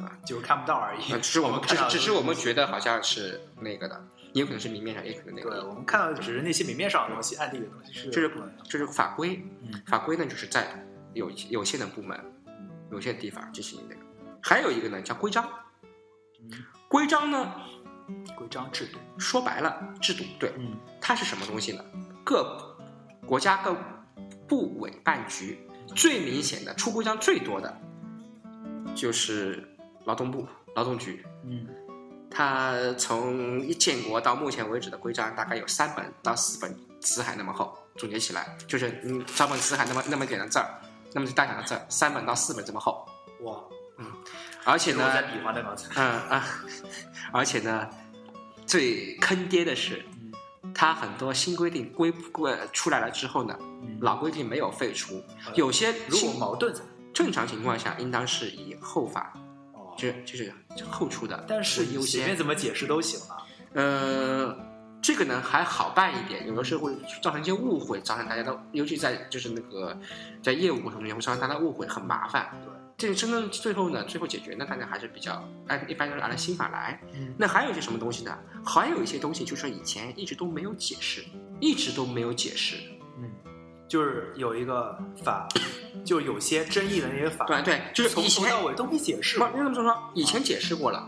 [0.03, 1.19] 啊就是看不到而已呃，。
[1.21, 5.68] 只是我们只只是我们觉得好像是那个的，也有可能是明面上，也可能那个对，个。
[5.68, 8.33] 我们看到的只是那些明面上的东西，暗地里的东西是这是
[8.64, 10.66] 这是法规，嗯法规呢就是在
[11.14, 12.18] 有有限的部门、
[12.91, 14.01] 有限的地方进行那个。
[14.43, 15.49] 还有一个呢叫规章，
[16.41, 16.51] 嗯
[16.89, 17.53] 规章呢
[18.35, 18.99] 规章制度。
[19.18, 21.85] 说白了制度，对，嗯它是什么东西呢？
[22.24, 22.76] 各
[23.26, 23.76] 国家各
[24.49, 25.59] 部委办局
[25.95, 27.80] 最明显的出规章最多的，
[28.95, 29.68] 就是
[30.05, 31.24] 劳动部劳动局。
[31.45, 31.66] 嗯
[32.35, 40.80] 它从一建国到目前为止的规章大概有三本到四本辞海那么厚，总结起来就是嗯，找本辞海那么那么点的字儿，
[41.12, 43.07] 那么大小的字儿，三本到四本这么厚。
[43.43, 43.57] 哇，
[43.99, 44.07] 嗯。
[44.64, 45.91] 而且呢，我在比划那个词。
[45.95, 46.45] 嗯啊，
[47.33, 47.89] 而且呢，
[48.64, 50.33] 最坑爹的是，嗯
[50.74, 53.99] 它很多新规定规规出来了之后呢，嗯。
[54.01, 55.22] 老规定没有废除，
[55.55, 56.74] 有些如果矛盾，
[57.12, 59.35] 正常情况下应当是以后法，
[60.11, 60.53] 哦，就就是
[60.90, 62.36] 后出的，但是优先随便。
[62.36, 63.46] 怎么解释都行啊。
[63.74, 64.57] 呃，
[65.00, 66.92] 这个呢还好办一点，有的时候会
[67.22, 69.98] 造成一些误会，造成大家的，尤其在就是那个
[70.42, 72.50] 在业务过程中间会造成大家误会，很麻烦。
[72.64, 77.00] 对，这个真正最后呢，最后解决呢，大家还是比较按一般都是按照新法来。
[77.14, 78.38] 嗯那还有一些什么东西呢？
[78.64, 81.24] 还有一些东西就是说以前一直都没有解释，
[81.61, 82.76] 一直都没有解释。
[83.93, 85.47] 嗯，就是有一个法，
[86.03, 91.07] 就有些争议的那些法，对对，就是从头到尾都没解释不过。，那么说，以前解释过了。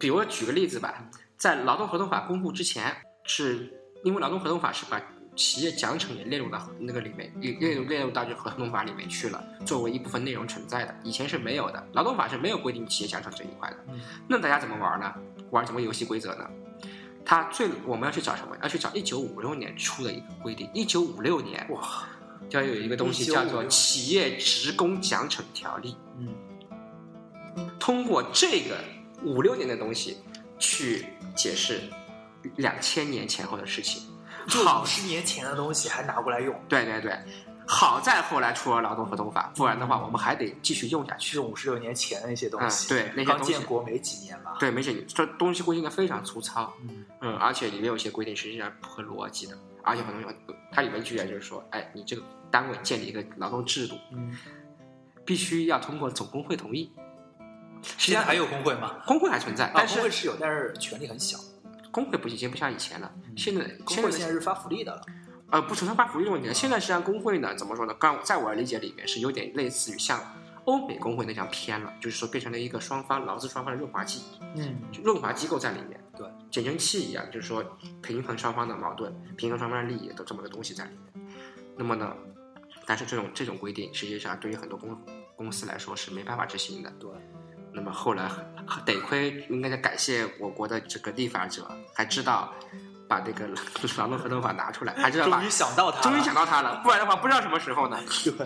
[0.00, 0.94] 比如举个例子吧，
[1.36, 3.70] 在劳动合同法公布之前，是
[4.02, 4.98] 因为劳动合同法是把
[5.36, 10.94] 企业奖惩也列入到那个里面，列列入列入到这合同法里面去了，作为一部分内容存在的。
[11.04, 13.76] 以前是没有的，劳动法是没有规定企业奖惩这一块的。
[13.90, 15.12] 嗯那大家怎么玩呢？
[15.50, 16.48] 玩什么游戏规则呢？
[17.24, 18.56] 它最我们要去找什么？
[18.62, 20.68] 要去找一九五六年出的一个规定。
[20.74, 22.21] 一九五六年哇，就
[22.52, 25.92] 要有一个东西叫做《企业职工奖惩条例》。
[26.18, 26.28] 嗯
[27.78, 28.78] 通过这个
[29.24, 30.16] 五六年的东西
[30.58, 31.80] 去解释
[32.56, 34.02] 两千年前后的事情。
[34.48, 37.16] 就好五，十年前的东西还拿过来用，对对对，
[37.66, 41.32] 好在后来出了劳动合同法，不然的话我们还得继续用下去。
[41.32, 42.86] 是五十六年前的那些东西。
[42.86, 44.56] 嗯对那些刚东西建国没几年吧。
[44.58, 50.32] 对，没写这东西规定的非常粗糙，嗯嗯，而且里面有些规定实际上不合逻辑的，而且很多
[50.72, 52.22] 它里面居然就是说，哎，你这个
[52.52, 54.36] 单位建立一个劳动制度，嗯，
[55.24, 56.92] 必须要通过总工会同意。
[57.98, 59.02] 实际上现在还有工会吗？
[59.04, 61.38] 工会还存在，啊，但是工会是有，但是权力很小。
[61.90, 65.02] 工会不已经不像以前了，现在工会现在是发福利的了。
[65.50, 66.54] 呃不存在发福利的问题了。
[66.54, 67.94] 现在实际上工会呢，怎么说呢？
[67.98, 70.18] 刚在我的理解里面是有点类似于像
[70.64, 74.22] 欧美工会那样偏了，就是说变成了一个双方劳资双方的润滑剂，
[74.54, 77.62] 嗯，就润滑机构在里面，对，减震器一样，就是说
[78.00, 81.36] 平衡双方的矛盾，平衡双方的利益都这么个东西在里面。
[81.76, 82.16] 那么呢，
[82.92, 84.94] 但是这种这种规定实际上对于很多公
[85.34, 86.90] 公司来说是没办法执行的。
[87.00, 87.08] 对。
[87.72, 88.30] 那么后来
[88.84, 92.52] 得亏应该在感谢我国的这个立法者，还知道
[93.08, 93.48] 把这个
[93.96, 97.98] 劳动合同法拿出来，还知道把终于想到他了，终于想到他了，不然的话不知道什么时候呢。
[98.24, 98.44] 对，不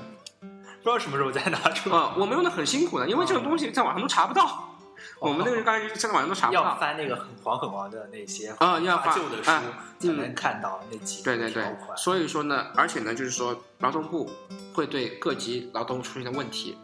[0.84, 1.96] 知道什么时候再拿出来。
[1.96, 4.75] 呃，我们用的很辛苦的，因为这种东西在网上都查不到，
[5.18, 6.76] 我们那个人刚才在网上都查不到要到。
[6.78, 9.62] 翻那个很黄很黄的那些啊要翻旧的书啊，
[9.98, 11.64] 才能看到那几对对对。
[11.96, 14.30] 所以说呢，而且呢，就是说劳动部
[14.74, 16.76] 会对各级劳动出现的问题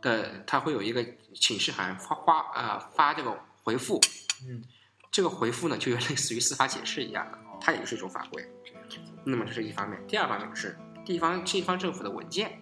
[0.00, 1.04] 的，他会有一个
[1.34, 4.00] 请示函发发啊、发这个回复，
[4.48, 4.62] 嗯，
[5.10, 8.46] 这个回复呢就有类似于司法解释一样的，它也是一种法规。
[9.24, 12.60] 那么这是一方面，第二方面是地方地方政府的文件。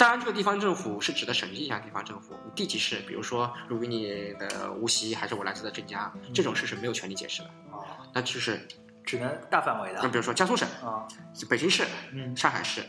[0.00, 7.50] 嗯当然，这个地方政府是指的省级以下地方政府，地级市，比如说如果你的无锡还是我来自的镇江，这种事是没有权利解释的。
[7.70, 7.84] 哦，
[8.14, 8.66] 那就是
[9.04, 10.00] 只能大范围的。
[10.02, 11.06] 那比如说江苏省啊，
[11.50, 11.84] 北京市、
[12.14, 12.82] 嗯，上海市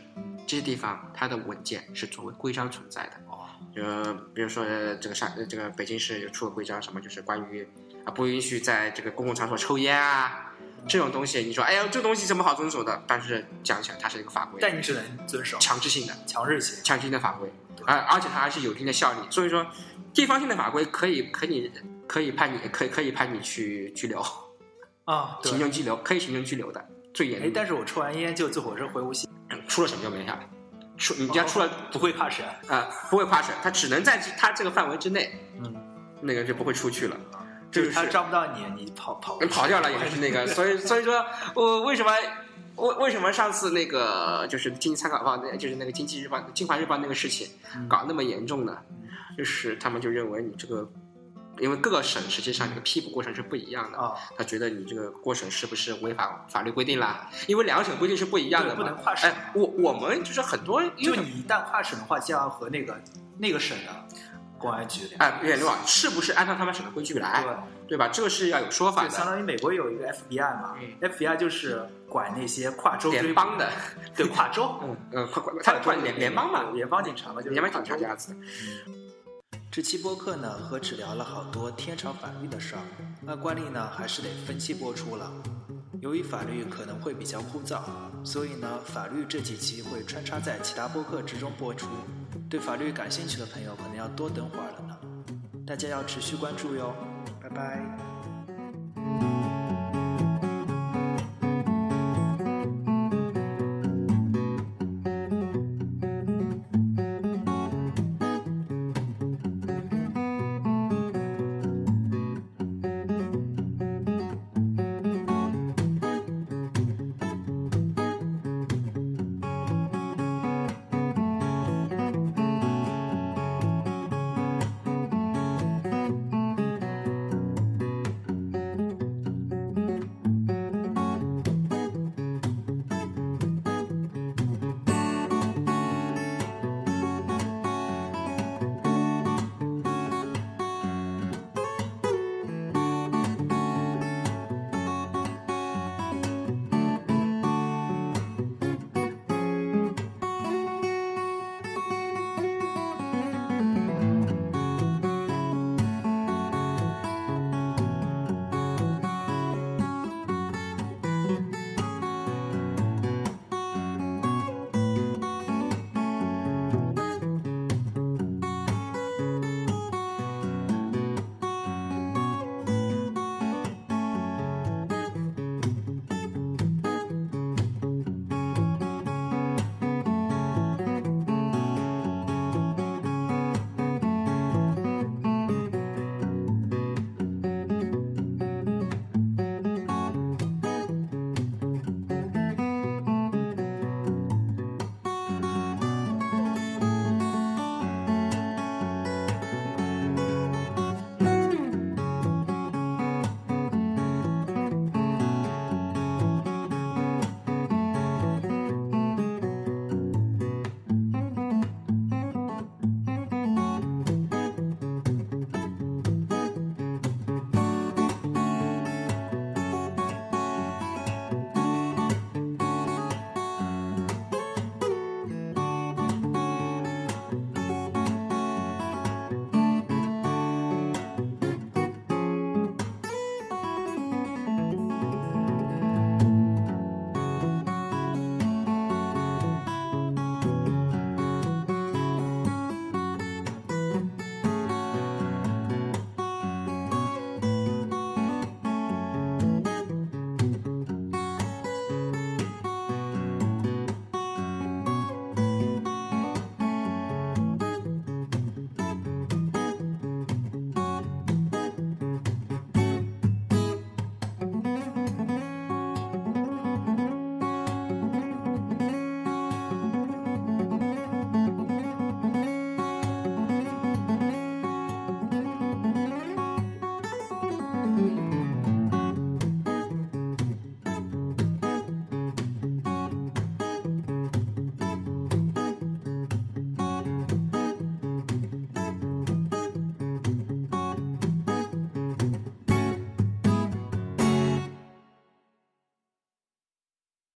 [0.46, 3.12] 这些地方，它的文件是作为规章存在的。
[3.28, 3.46] 哦，
[3.76, 4.64] 呃，比如说
[4.96, 7.68] 这个上这个北京市有出了规章，什么就是关于
[8.06, 10.51] 啊不允许在这个公共场所抽烟啊
[10.88, 13.02] 这种东西，你说哎呀这东西怎么好遵守的？
[13.06, 16.14] 但是讲起来它是一个法规，但你只能遵守强制性的。
[16.26, 16.82] 强制性。
[16.82, 17.52] 强制性的法规，
[17.86, 19.18] 而而且它还是有一定的效力。
[19.30, 19.66] 所以说，
[20.12, 21.70] 地方性的法规可以可以
[22.06, 24.20] 可以判你可以可以判你去拘留，
[25.04, 25.58] 啊，对行。
[25.58, 27.52] 政拘留可以行政拘留的，最严哎，重。
[27.54, 29.28] 但是我抽完烟就坐火车回无锡，
[29.68, 30.48] 出了什么就没下来，
[30.98, 32.44] 出你家出了不会跨省。
[32.68, 35.74] 呃不会跨省，他只能在他这个范围之内，嗯，
[36.20, 37.16] 那个就不会出去了。
[37.72, 42.12] 就是他是抓不到你，你跑跑你跑掉了也是那个， 所以所以说我为什么
[42.76, 48.78] 为为什么上次那个就是经济参考报那就是那个经济日报京华日报那个事情嗯搞那么严重呢？
[49.36, 50.86] 就是他们就认为你这个，
[51.58, 57.30] 因为各个省实际上这个批捕过程是不一样的，啊，他觉得你这个过省是不是违反法律规定啦？
[57.46, 58.82] 因为两个省规定是不一样的对不。
[58.84, 63.00] 能跨省哎，我我们就是很多，因为就你一旦跨省的话，就要和那个
[63.38, 64.06] 那个省的
[64.62, 67.56] 公安局联哎联络是不是按照他们省的规矩来，对，
[67.88, 68.08] 对吧？
[68.12, 69.26] 这个是要有说法的相。
[69.26, 73.68] 当于美国有一个 FBI 嘛嗯，FBI 就是管那些跨州联邦的，
[74.14, 78.34] 对跨州， 嗯呃，快快，他管联联邦嘛，联邦警察嘛，就是联邦警察这样子。
[79.70, 82.82] 这期播客呢，和只聊了好多天朝法律的事儿，
[83.26, 85.32] 按惯例呢，还是得分期播出了。
[86.00, 87.80] 由于法律可能会比较枯燥，
[88.24, 91.86] 所以呢，法律这几期会穿插在其他播客之中播出。
[92.52, 94.94] 对法律感兴趣的朋友，可能要多等会儿了呢。
[95.66, 96.94] 大家要持续关注哟，
[97.40, 98.11] 拜拜。